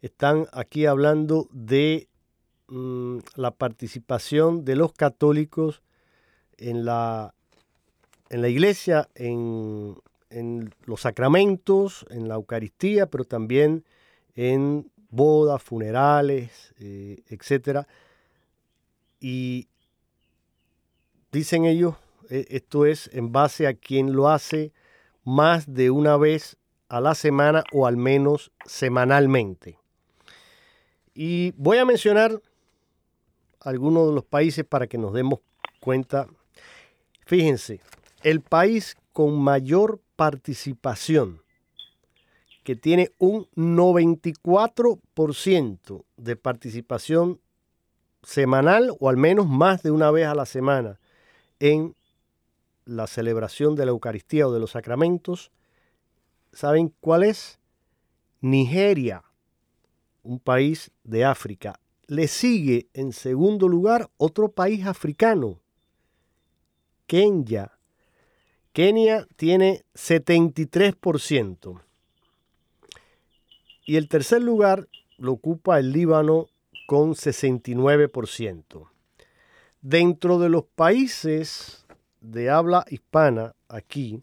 [0.01, 2.07] están aquí hablando de
[2.67, 5.83] Mm, la participación de los católicos
[6.57, 7.35] en la,
[8.29, 9.95] en la iglesia, en,
[10.85, 13.85] los sacramentos, en la Eucaristía, pero también
[14.35, 17.85] en bodas, funerales, eh, etc.
[19.19, 19.67] Y
[21.31, 21.95] dicen ellos,
[22.29, 24.73] e, esto es en base a quien lo hace
[25.23, 26.57] más de una vez
[26.89, 29.77] a la semana o al menos semanalmente.
[31.13, 32.41] Y voy a mencionar
[33.65, 35.39] algunos de los países para que nos demos
[35.79, 36.27] cuenta.
[37.25, 37.81] Fíjense,
[38.23, 41.41] el país con mayor participación,
[42.63, 47.39] que tiene un 94% de participación
[48.23, 50.99] semanal o al menos más de una vez a la semana
[51.59, 51.95] en
[52.85, 55.51] la celebración de la Eucaristía o de los sacramentos,
[56.53, 57.59] ¿saben cuál es?
[58.41, 59.23] Nigeria,
[60.23, 61.79] un país de África.
[62.07, 65.59] Le sigue en segundo lugar otro país africano,
[67.07, 67.71] Kenia.
[68.73, 71.81] Kenia tiene 73%.
[73.85, 74.87] Y el tercer lugar
[75.17, 76.47] lo ocupa el Líbano
[76.85, 78.89] con 69%.
[79.81, 81.85] Dentro de los países
[82.21, 84.21] de habla hispana aquí,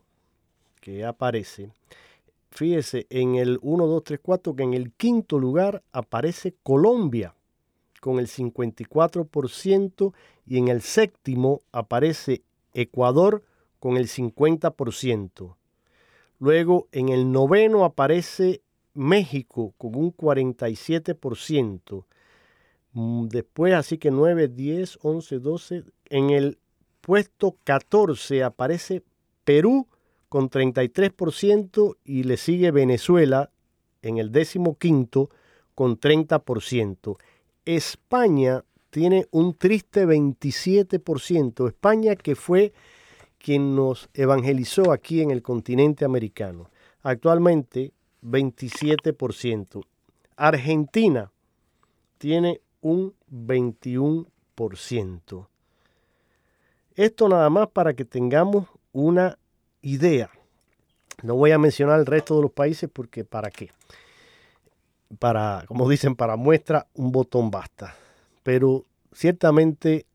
[0.80, 1.70] que aparece,
[2.50, 7.34] fíjese en el 1, 2, 3, 4 que en el quinto lugar aparece Colombia
[8.03, 10.12] con el 54%
[10.44, 12.42] y en el séptimo aparece
[12.74, 13.44] Ecuador
[13.78, 15.55] con el 50%.
[16.40, 18.61] Luego en el noveno aparece
[18.92, 22.05] México con un 47%.
[22.94, 25.84] Mm, después, así que 9, 10, 11, 12.
[26.07, 26.59] En el
[27.03, 29.05] puesto 14 aparece
[29.44, 29.86] Perú
[30.28, 33.50] con 33% y le sigue Venezuela
[34.03, 35.30] en el décimo quinto
[35.76, 37.16] con 30%.
[37.64, 41.68] España tiene un triste 27%.
[41.68, 42.74] España que fue
[43.38, 46.68] quien nos evangelizó aquí en el continente americano.
[47.02, 47.92] Actualmente
[48.22, 49.82] 27%.
[50.36, 51.32] Argentina
[52.18, 55.46] tiene un 21%.
[56.94, 59.38] Esto nada más para que tengamos una
[59.80, 60.30] idea.
[61.22, 63.70] No voy a mencionar el resto de los países porque para qué.
[65.18, 67.94] Para, como dicen, para muestra un botón basta.
[68.42, 70.06] Pero ciertamente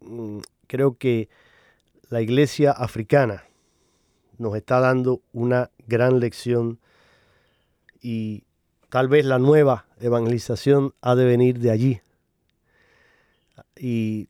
[0.00, 1.28] mm, creo que
[2.08, 3.44] la iglesia africana
[4.38, 6.78] nos está dando una gran lección
[8.00, 8.44] y
[8.88, 12.00] tal vez la nueva evangelización ha de venir de allí.
[13.76, 14.28] Y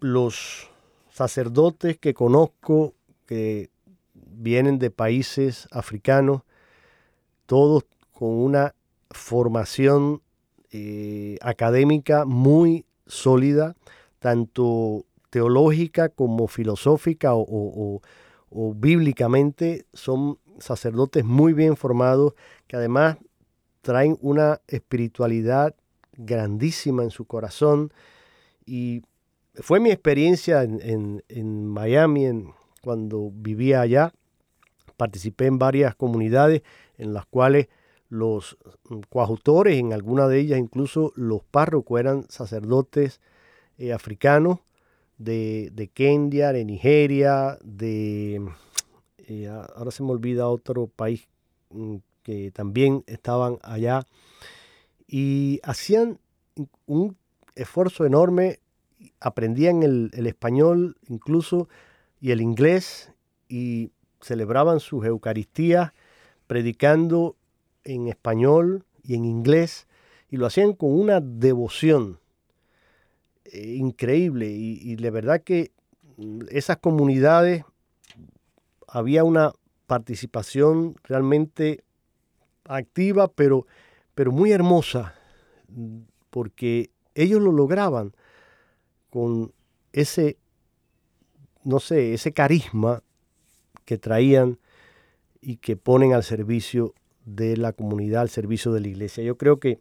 [0.00, 0.70] los
[1.12, 2.94] sacerdotes que conozco
[3.26, 3.70] que
[4.14, 6.42] vienen de países africanos,
[7.46, 7.84] todos
[8.14, 8.74] con una
[9.10, 10.22] formación
[10.70, 13.76] eh, académica muy sólida,
[14.18, 18.00] tanto teológica como filosófica o
[18.76, 22.34] bíblicamente, son sacerdotes muy bien formados
[22.66, 23.18] que además
[23.82, 25.74] traen una espiritualidad
[26.16, 27.92] grandísima en su corazón
[28.64, 29.02] y
[29.56, 32.44] fue mi experiencia en, Miami
[32.82, 34.12] cuando vivía allá.
[34.96, 36.62] Participé en varias comunidades
[36.96, 37.68] en las cuales
[38.14, 38.56] los
[39.08, 43.20] coautores, en alguna de ellas incluso los párrocos eran sacerdotes
[43.78, 44.60] eh, africanos
[45.18, 48.40] de, de Kenia, de Nigeria, de
[49.74, 51.26] ahora se me olvida otro país
[51.70, 54.06] mm, que también estaban allá
[55.06, 56.18] y hacían
[56.86, 57.16] un
[57.54, 58.60] esfuerzo enorme,
[59.20, 61.68] aprendían el, español incluso
[62.20, 63.12] y el inglés
[63.48, 63.90] y
[64.20, 65.92] celebraban sus Eucaristías
[66.46, 67.36] predicando
[67.84, 69.86] en español y en inglés
[70.30, 72.18] y lo hacían con una devoción
[73.44, 74.50] eh, increíble.
[74.50, 75.72] Y, y de verdad que
[76.16, 77.64] mm, esas comunidades
[78.88, 79.52] había una
[79.86, 81.84] participación realmente
[82.64, 83.66] activa, pero,
[84.14, 85.14] pero muy hermosa,
[86.30, 88.14] porque ellos lo lograban
[89.10, 89.52] con
[89.92, 90.38] ese,
[91.62, 93.02] no sé, ese carisma
[93.84, 94.58] que traían
[95.40, 96.94] y que ponen al servicio
[97.24, 99.24] de la comunidad, al servicio de la iglesia.
[99.24, 99.78] Yo creo que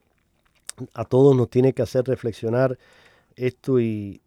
[0.94, 2.78] a todos nos tiene que hacer reflexionar
[3.36, 4.22] esto y,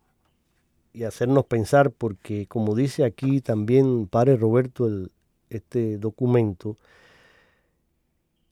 [0.93, 5.11] y hacernos pensar, porque como dice aquí también Padre Roberto el,
[5.51, 6.77] este documento,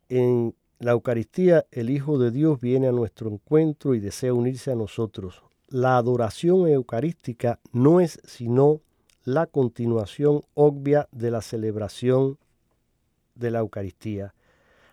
[0.08, 4.76] en la Eucaristía el Hijo de Dios viene a nuestro encuentro y desea unirse a
[4.76, 5.42] nosotros.
[5.68, 8.80] La adoración eucarística no es sino
[9.24, 12.38] la continuación obvia de la celebración
[13.34, 14.34] de la Eucaristía.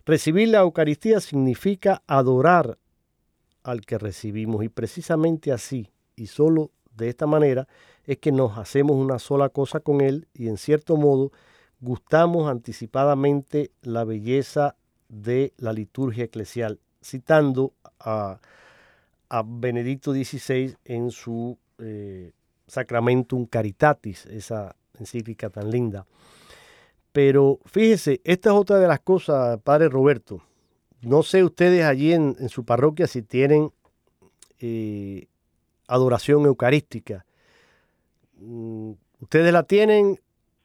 [0.05, 2.77] Recibir la Eucaristía significa adorar
[3.63, 7.67] al que recibimos y precisamente así y solo de esta manera
[8.05, 11.31] es que nos hacemos una sola cosa con Él y en cierto modo
[11.79, 14.75] gustamos anticipadamente la belleza
[15.09, 18.39] de la liturgia eclesial, citando a,
[19.45, 22.31] Benedicto XVI en su eh,
[22.67, 26.05] Sacramentum Caritatis, esa encíclica tan linda.
[27.11, 30.41] Pero fíjese, esta es otra de las cosas, Padre Roberto.
[31.01, 33.71] No sé ustedes allí en, su parroquia si tienen
[34.59, 35.27] eh,
[35.87, 37.25] adoración eucarística.
[38.37, 40.19] Mm, ¿Ustedes la tienen?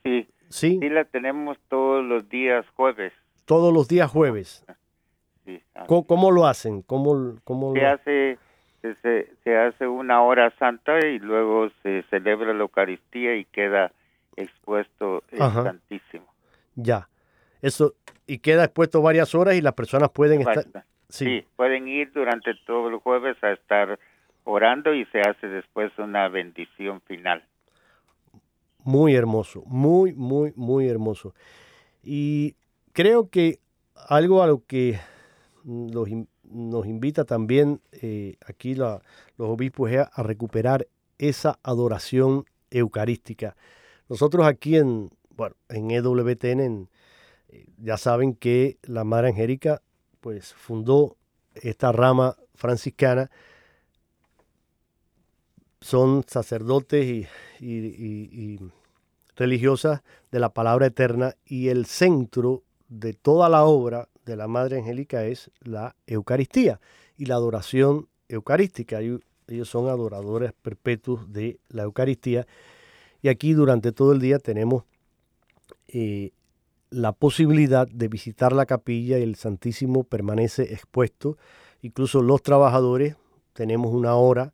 [0.04, 0.28] sí.
[0.48, 0.78] Sí.
[0.80, 3.12] Sí la tenemos todos los días jueves.
[3.46, 4.64] Todos los días jueves.
[5.44, 5.60] Sí.
[5.86, 6.82] ¿Cómo, lo hacen?
[6.82, 8.38] ¿Cómo, cómo se hace
[9.02, 13.90] se, se hace una hora santa y luego se celebra la Eucaristía y queda
[14.36, 16.26] expuesto el Santísimo.
[16.76, 17.08] Ya.
[17.60, 17.94] Eso
[18.26, 20.64] y queda expuesto varias horas y las personas pueden estar
[21.08, 21.44] sí.
[21.56, 23.98] pueden ir durante todo el jueves a estar
[24.44, 27.42] orando y se hace después una bendición final.
[28.84, 31.34] Muy hermoso, muy, muy, muy hermoso.
[32.02, 32.54] Y
[32.92, 33.58] creo que
[34.08, 34.98] algo a lo que
[35.64, 39.00] nos invita también eh, aquí los
[39.38, 40.86] obispos es a recuperar
[41.18, 43.56] esa adoración eucarística.
[44.08, 46.88] Nosotros aquí en, bueno, en EWTN
[47.48, 49.82] eh, ya saben que la Madre Angélica
[50.20, 51.16] pues fundó
[51.54, 53.30] esta rama franciscana
[55.80, 57.28] son sacerdotes
[57.60, 58.58] y,
[59.36, 64.78] religiosas de la palabra eterna y el centro de toda la obra de la Madre
[64.78, 66.80] Angélica es la Eucaristía
[67.18, 69.00] y la adoración eucarística.
[69.00, 72.46] Ellos son adoradores perpetuos de la Eucaristía
[73.20, 74.84] y aquí durante todo el día tenemos
[75.98, 76.32] eh,
[76.90, 81.38] la posibilidad de visitar la capilla y el Santísimo permanece expuesto.
[81.80, 83.16] Incluso los trabajadores
[83.54, 84.52] tenemos una hora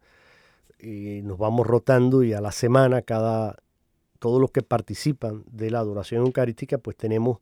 [0.79, 3.57] y nos vamos rotando y a la semana cada
[4.21, 7.39] todos los que participan de la adoración eucarística pues tenemos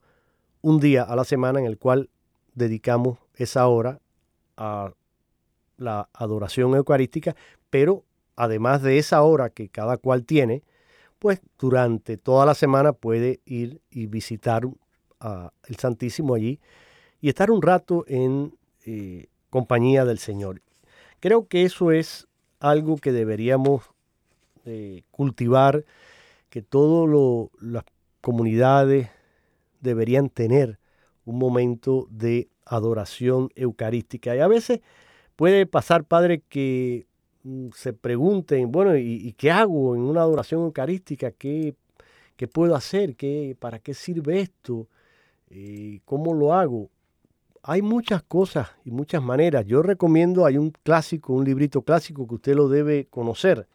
[0.62, 2.09] un día a la semana en el cual
[2.55, 4.01] dedicamos esa hora
[4.57, 4.94] a
[5.76, 7.36] la adoración eucarística,
[7.68, 10.62] pero además de esa hora que cada cual tiene,
[11.21, 14.62] pues durante toda la semana puede ir y visitar
[15.21, 16.59] a el Santísimo allí
[17.21, 18.57] y estar un rato en
[18.87, 20.62] eh, compañía del Señor.
[21.21, 22.27] Creo que eso es
[22.59, 23.83] algo que deberíamos
[24.64, 25.85] eh, cultivar,
[26.49, 27.85] que todas las
[28.23, 29.11] comunidades
[29.81, 30.79] deberían tener
[31.27, 34.35] un momento de adoración eucarística.
[34.35, 34.81] Y a veces
[35.37, 37.07] puede pasar, Padre, que
[37.74, 41.30] se pregunten, bueno, ¿y, qué hago en una adoración eucarística?
[41.32, 41.74] ¿Qué,
[42.36, 43.16] qué puedo hacer?
[43.16, 44.86] ¿Qué, ¿Para qué sirve esto?
[45.51, 46.91] Eh, ¿Cómo lo hago?
[47.62, 49.66] hay muchas cosas y muchas maneras.
[49.66, 53.66] Yo recomiendo, hay un clásico, un librito clásico que usted lo debe conocer,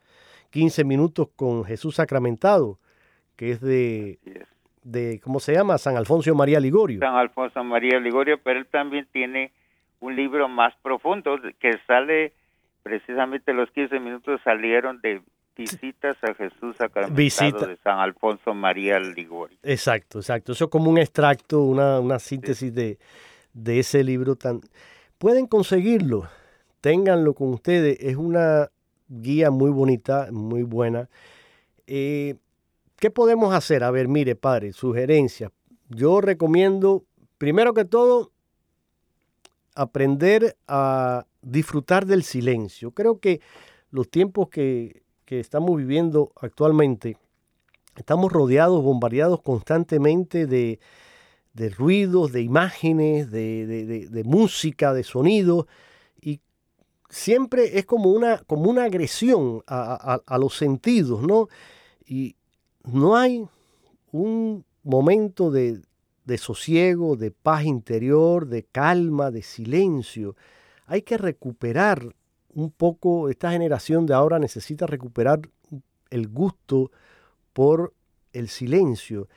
[0.51, 2.79] 15 minutos con Jesús sacramentado,
[3.35, 4.19] que es de,
[4.83, 5.77] de ¿cómo se llama?
[5.77, 6.99] San Alfonso María Ligorio.
[6.99, 9.51] San Alfonso María Ligorio, pero él también tiene
[9.99, 12.33] un libro más profundo que sale,
[12.85, 15.21] precisamente los 15 minutos salieron de
[15.57, 19.57] visitas a Jesús sacramentado de San Alfonso María Ligorio.
[19.63, 20.51] Exacto, exacto.
[20.51, 22.99] Eso es como un extracto, una, una síntesis de
[23.55, 24.61] de ese libro tan...
[25.17, 26.27] Pueden conseguirlo,
[26.81, 28.69] ténganlo con ustedes, es una
[29.07, 31.09] guía muy bonita, muy buena.
[31.87, 32.35] Eh,
[32.97, 33.83] ¿Qué podemos hacer?
[33.83, 35.51] A ver, mire, padre, sugerencias.
[35.89, 37.03] Yo recomiendo,
[37.37, 38.31] primero que todo,
[39.73, 42.91] aprender a disfrutar del silencio.
[42.91, 43.39] Creo que
[43.91, 47.17] los tiempos que, que estamos viviendo actualmente,
[47.95, 50.79] estamos rodeados, bombardeados constantemente de,
[51.53, 55.67] de ruidos, de imágenes, de, música, de sonido,
[56.21, 56.41] y
[57.09, 61.47] siempre es como una, como una agresión a, los sentidos, ¿no?
[62.05, 62.35] Y
[62.83, 63.47] no hay
[64.11, 65.79] un momento de,
[66.25, 70.35] de sosiego, de paz interior, de calma, de silencio.
[70.85, 72.15] Hay que recuperar
[72.53, 75.41] un poco, esta generación de ahora necesita recuperar
[76.09, 76.91] el gusto
[77.53, 77.93] por
[78.33, 79.27] el silencio.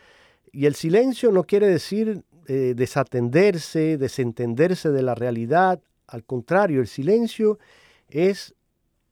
[0.52, 5.80] Y el silencio no quiere decir eh, desatenderse, desentenderse de la realidad.
[6.06, 7.58] Al contrario, el silencio
[8.08, 8.54] es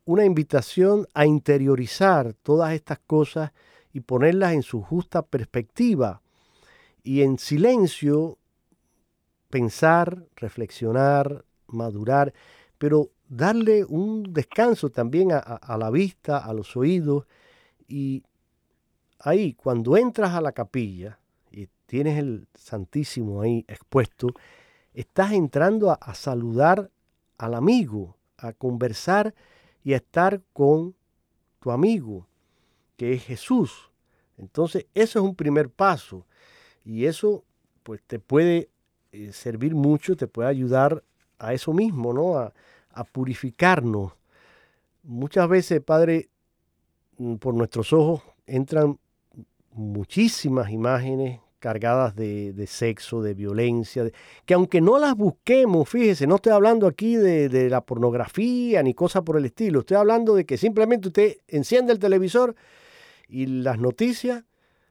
[0.04, 3.52] una invitación a interiorizar todas estas cosas
[3.92, 6.20] y ponerlas en su justa perspectiva.
[7.02, 8.38] Y en silencio
[9.50, 12.32] pensar, reflexionar, madurar,
[12.78, 17.26] pero darle un descanso también a, a la vista, a los oídos.
[17.88, 18.22] Y
[19.18, 21.18] ahí, cuando entras a la capilla,
[21.86, 24.28] tienes el Santísimo ahí expuesto,
[24.92, 26.90] estás entrando a, saludar
[27.38, 29.34] al amigo, a conversar
[29.82, 30.94] y a estar con
[31.60, 32.26] tu amigo,
[32.96, 33.90] que es Jesús.
[34.36, 36.26] Entonces, eso es un primer paso
[36.84, 37.44] y eso
[37.82, 38.68] pues te puede
[39.12, 41.04] eh, servir mucho, te puede ayudar
[41.38, 42.38] a eso mismo, ¿no?
[42.38, 42.52] A,
[43.12, 44.12] purificarnos.
[45.02, 46.30] Muchas veces, Padre,
[47.18, 48.98] mm, por nuestros ojos entran
[49.72, 54.10] muchísimas imágenes cargadas de, sexo, de violencia,
[54.44, 59.22] que aunque no las busquemos, fíjese, no estoy hablando aquí de, la pornografía ni cosas
[59.22, 62.54] por el estilo, estoy hablando de que simplemente usted enciende el televisor
[63.28, 64.44] y las noticias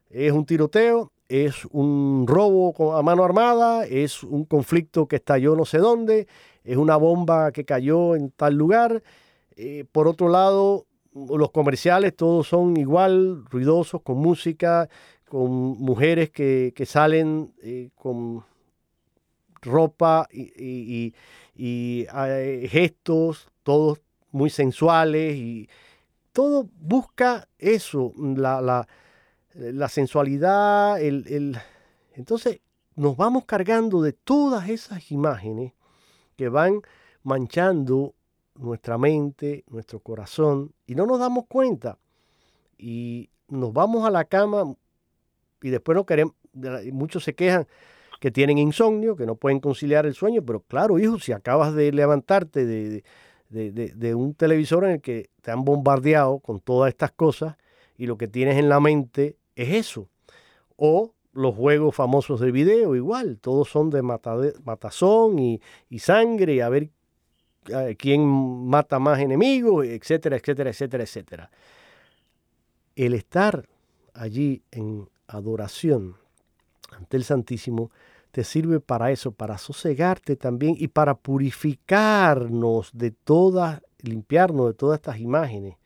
[0.09, 5.65] es un tiroteo, es un robo a mano armada, es un conflicto que estalló no
[5.65, 6.27] sé dónde,
[6.63, 9.03] es una bomba que cayó en tal lugar.
[9.55, 14.89] Eh, por otro lado, los comerciales todos son igual, ruidosos, con música,
[15.27, 18.43] con mujeres que, salen eh, con
[19.61, 21.13] ropa y,
[21.57, 24.01] eh, gestos, todos
[24.31, 25.69] muy sensuales y
[26.33, 28.85] todo busca eso, la,
[29.89, 31.57] sensualidad, el,
[32.13, 32.61] entonces
[32.95, 35.73] nos vamos cargando de todas esas imágenes
[36.35, 36.81] que van
[37.23, 38.15] manchando
[38.55, 41.97] nuestra mente, nuestro corazón, y no nos damos cuenta.
[42.77, 44.75] Y nos vamos a la cama
[45.61, 46.35] y después no queremos,
[46.91, 47.67] muchos se quejan
[48.19, 51.91] que tienen insomnio, que no pueden conciliar el sueño, pero claro, hijo, si acabas de
[51.91, 53.03] levantarte de,
[53.49, 57.55] de, un televisor en el que te han bombardeado con todas estas cosas
[57.97, 60.09] y lo que tienes en la mente es eso.
[60.75, 66.69] O los juegos famosos de video, igual, todos son de matazón y, y sangre, a
[66.69, 66.89] ver
[67.97, 71.51] quién mata más enemigos, etcétera, etcétera, etcétera, etcétera.
[72.95, 73.67] El estar
[74.13, 76.15] allí en adoración
[76.91, 77.91] ante el Santísimo
[78.31, 84.97] te sirve para eso, para sosegarte también y para purificarnos de todas, limpiarnos de todas
[84.97, 85.77] estas imágenes.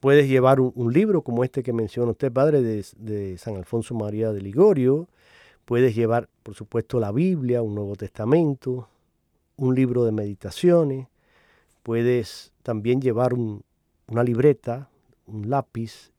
[0.00, 4.40] Puedes llevar un, libro como este que menciona usted, padre, de, San Alfonso María de
[4.40, 5.08] Ligorio.
[5.64, 8.88] Puedes llevar, por supuesto, la Biblia, un Nuevo Testamento,
[9.56, 11.06] un libro de meditaciones,
[11.84, 14.88] puedes también llevar una libreta,
[15.26, 16.10] un lápiz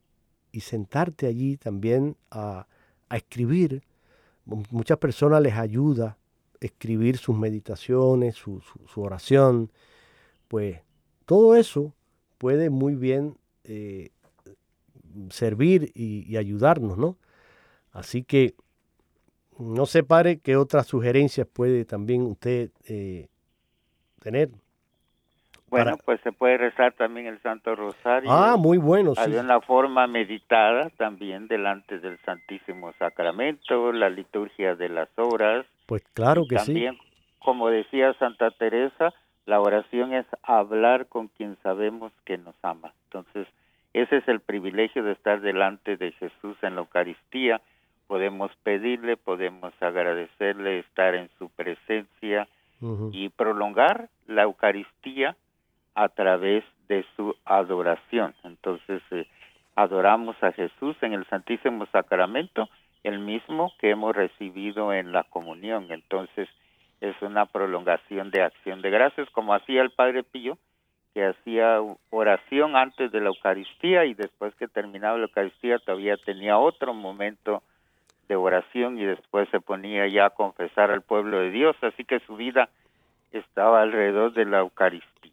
[0.54, 2.68] y sentarte allí también a,
[3.10, 3.84] escribir.
[4.46, 6.18] Muchas personas les ayuda
[6.60, 8.62] escribir sus meditaciones, su,
[8.96, 9.72] oración.
[10.48, 10.80] Pues
[11.26, 11.94] todo eso
[12.46, 14.12] puede muy bien eh,
[15.32, 17.18] servir y, ayudarnos, ¿no?
[17.91, 18.54] Así que
[19.58, 23.30] no sé, padre, qué otras sugerencias puede también usted eh,
[24.22, 24.50] tener.
[25.72, 28.30] Bueno, pues se puede rezar también el Santo Rosario.
[28.32, 29.14] Ah, muy bueno.
[29.18, 35.66] Hay una forma meditada también delante del Santísimo Sacramento, la liturgia de las horas.
[35.88, 36.74] Pues claro que sí.
[36.74, 36.98] También,
[37.39, 39.16] como decía Santa Teresa,
[39.46, 42.93] la oración es hablar con quien sabemos que nos ama.
[43.06, 43.48] Entonces,
[43.93, 47.62] ese es el privilegio de estar delante de Jesús en la Eucaristía
[48.08, 52.48] podemos pedirle, podemos agradecerle estar en su presencia
[53.12, 55.36] y prolongar la Eucaristía
[55.96, 58.36] a través de su adoración.
[58.43, 59.28] Entonces, eh,
[59.76, 62.70] adoramos a Jesús en el Santísimo Sacramento,
[63.04, 65.88] el mismo que hemos recibido en la comunión.
[65.89, 66.48] Entonces,
[67.10, 70.58] es una prolongación de acción de gracias, como hacía el Padre Pío,
[71.14, 71.80] que hacía
[72.10, 77.64] oración antes de la Eucaristía y después que terminaba la Eucaristía todavía tenía otro momento
[78.28, 82.20] de oración y después se ponía ya a confesar al pueblo de Dios, así que
[82.22, 82.70] su vida
[83.32, 85.32] estaba alrededor de la Eucaristía.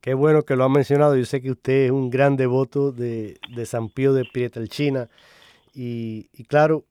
[0.00, 3.38] Qué bueno que lo ha mencionado, yo sé que usted es un gran devoto de,
[3.64, 5.08] San Pío de Pietrelcina
[5.74, 6.84] y, y claro,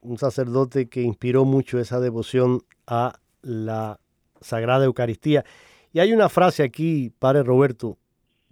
[0.00, 4.00] un sacerdote que inspiró mucho esa devoción a la
[4.40, 5.44] Sagrada Eucaristía.
[5.92, 7.98] Y hay una frase aquí, Padre Roberto,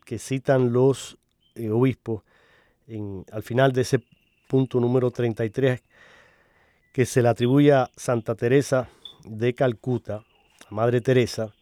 [0.04, 1.18] que citan los
[1.54, 2.22] eh, obispos
[2.86, 4.02] en, al final de ese
[4.48, 5.82] punto número 33,
[6.92, 8.88] que se le atribuye a Santa Teresa
[9.24, 10.24] de Calcuta,
[10.70, 11.52] Madre Teresa,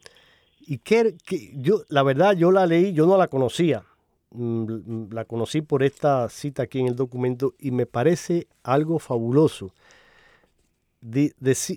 [0.66, 1.16] y que,
[1.54, 3.84] yo, la verdad, yo la leí, yo no la conocía,
[4.34, 9.72] la conocí por esta cita aquí en el documento y me parece algo fabuloso.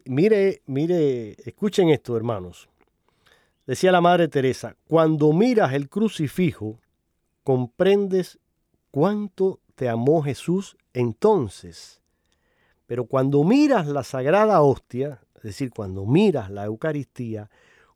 [0.05, 2.67] mire, mire, escuchen esto, hermanos.
[3.67, 6.79] Decía la Madre Teresa, cuando miras el crucifijo,
[7.43, 8.39] comprendes
[8.91, 12.01] cuánto te amó Jesús entonces.
[12.87, 17.49] Pero cuando miras la sagrada hostia, es decir, cuando miras la Eucaristía,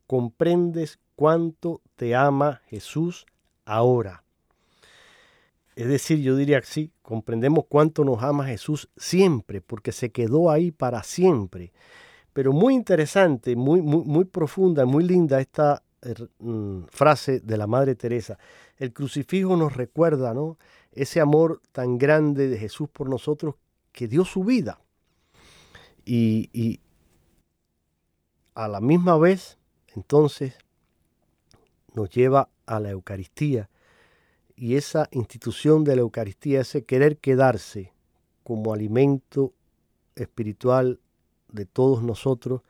[0.06, 3.26] comprendes cuánto te ama Jesús
[3.64, 4.21] ahora.
[5.74, 10.50] Es decir, yo diría que sí, comprendemos cuánto nos ama Jesús siempre, porque se quedó
[10.50, 11.72] ahí para siempre.
[12.32, 17.66] Pero muy interesante, muy, muy, muy profunda, muy linda esta eh, mm, frase de la
[17.66, 18.38] Madre Teresa.
[18.76, 20.58] El crucifijo nos recuerda, ¿no?
[20.92, 23.56] ese amor tan grande de Jesús por nosotros
[23.92, 24.80] que dio su vida.
[26.04, 26.80] Y,
[28.54, 29.58] a la misma vez,
[29.94, 30.54] entonces,
[31.94, 33.70] nos lleva a la Eucaristía.
[34.56, 37.92] Y esa institución de la Eucaristía, ese querer quedarse
[38.42, 39.52] como alimento
[40.14, 41.00] espiritual
[41.50, 42.62] de todos nosotros,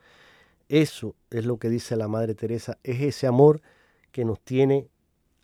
[0.69, 3.61] eso es lo que dice la Madre Teresa, es ese amor
[4.11, 4.87] que nos tiene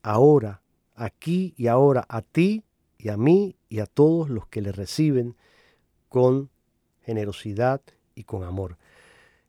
[0.01, 0.61] ahora,
[0.95, 2.63] aquí y ahora, a ti
[2.97, 5.35] y a mí y a todos los que le reciben
[6.09, 6.49] con
[7.01, 7.81] generosidad
[8.15, 8.77] y con amor.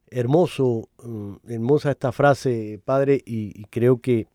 [0.06, 4.28] Hermoso, mm, hermosa esta frase, Padre, y, creo que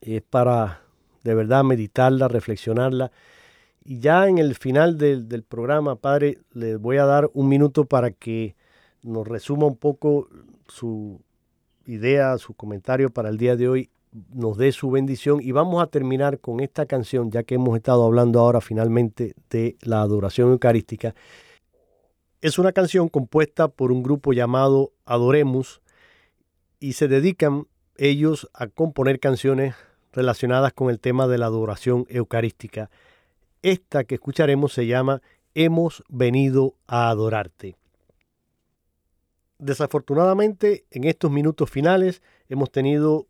[0.00, 0.82] es para
[1.24, 3.10] de verdad meditarla, reflexionarla.
[3.84, 7.84] Y ya en el final del, del programa, Padre, les voy a dar un minuto
[7.84, 8.54] para que
[9.02, 10.28] nos resuma un poco
[10.68, 11.20] su
[11.86, 13.90] idea, su comentario para el día de hoy,
[14.32, 18.04] nos dé su bendición y vamos a terminar con esta canción, ya que hemos estado
[18.04, 21.14] hablando ahora finalmente de la adoración eucarística.
[22.40, 25.82] Es una canción compuesta por un grupo llamado Adoremos
[26.80, 27.66] y se dedican
[27.96, 29.74] ellos a componer canciones
[30.12, 32.90] relacionadas con el tema de la adoración eucarística.
[33.62, 35.22] Esta que escucharemos se llama
[35.54, 37.76] Hemos venido a adorarte.
[39.58, 43.26] Desafortunadamente, en estos minutos finales hemos tenido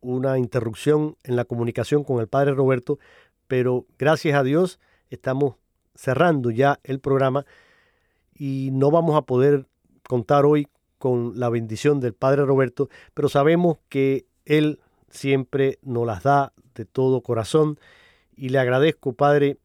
[0.00, 2.98] una interrupción en la comunicación con el padre Roberto,
[3.46, 4.80] pero gracias a Dios
[5.10, 5.56] estamos
[5.94, 7.44] cerrando ya el programa
[8.34, 9.66] y no vamos a poder
[10.08, 14.80] contar hoy con la bendición del padre Roberto, pero sabemos que él
[15.10, 17.78] siempre nos las da de todo corazón
[18.34, 19.58] y le agradezco, padre,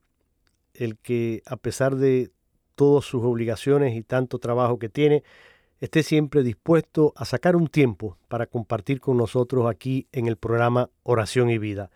[0.73, 2.31] el que a pesar de
[2.75, 5.23] todas sus obligaciones y tanto trabajo que tiene,
[5.79, 10.89] esté siempre dispuesto a sacar un tiempo para compartir con nosotros aquí en el programa
[11.03, 11.89] Oración y Vida.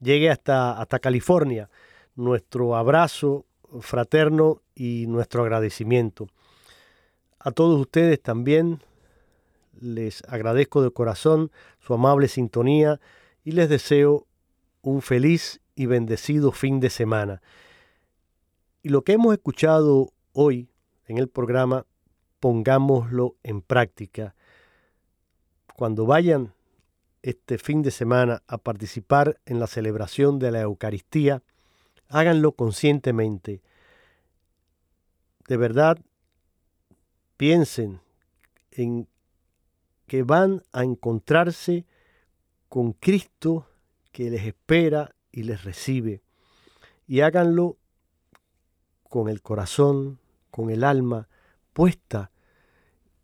[0.00, 1.70] Llegue hasta, hasta California.
[2.14, 3.46] Nuestro abrazo
[3.80, 6.28] fraterno y nuestro agradecimiento.
[7.38, 8.82] A todos ustedes también
[9.82, 13.00] les agradezco de corazón su amable sintonía
[13.44, 14.26] y les deseo
[14.80, 17.42] un feliz y bendecido fin de semana.
[18.82, 20.68] Y lo que hemos escuchado hoy
[21.06, 21.86] en el programa
[22.42, 24.34] pongámoslo en práctica.
[25.76, 26.52] Cuando vayan
[27.22, 31.44] este fin de semana a participar en la celebración de la Eucaristía,
[32.08, 33.62] háganlo conscientemente.
[35.46, 35.98] De verdad,
[37.36, 38.00] piensen
[38.72, 39.06] en
[40.06, 41.86] que van a encontrarse
[42.68, 43.68] con Cristo
[44.12, 46.22] que les espera y les recibe.
[47.06, 47.78] Y háganlo
[49.08, 50.18] con el corazón,
[50.50, 51.28] con el alma
[51.72, 52.30] puesta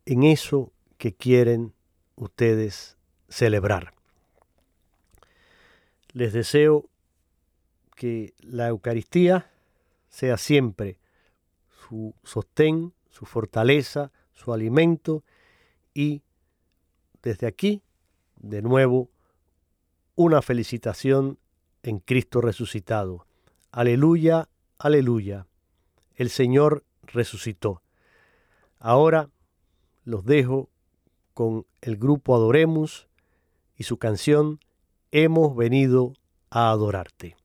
[0.06, 1.74] en eso que quieren
[2.16, 2.96] ustedes
[3.28, 3.94] celebrar.
[6.12, 6.88] Les deseo
[7.94, 9.50] que la Eucaristía
[10.08, 10.98] sea siempre
[11.88, 15.24] su sostén, su fortaleza, su alimento
[15.92, 16.22] y
[17.22, 17.82] desde aquí,
[18.36, 19.10] de nuevo,
[20.14, 21.38] una felicitación
[21.82, 23.26] en Cristo resucitado.
[23.70, 24.48] Aleluya,
[24.78, 25.46] aleluya.
[26.14, 27.82] El Señor resucitó.
[28.78, 29.30] Ahora
[30.04, 30.68] los dejo
[31.34, 33.08] con el grupo Adoremos
[33.76, 34.60] y su canción
[35.10, 36.12] Hemos venido
[36.50, 37.36] a adorarte.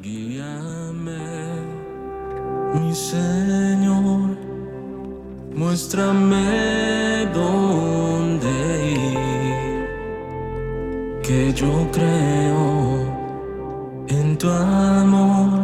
[0.00, 1.18] Guíame,
[2.74, 4.36] mi Señor,
[5.56, 8.52] muéstrame dónde
[8.92, 9.88] ir,
[11.22, 13.06] que yo creo
[14.08, 15.60] en tu amor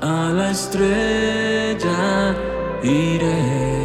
[0.00, 2.34] a la estrella
[2.82, 3.79] iré.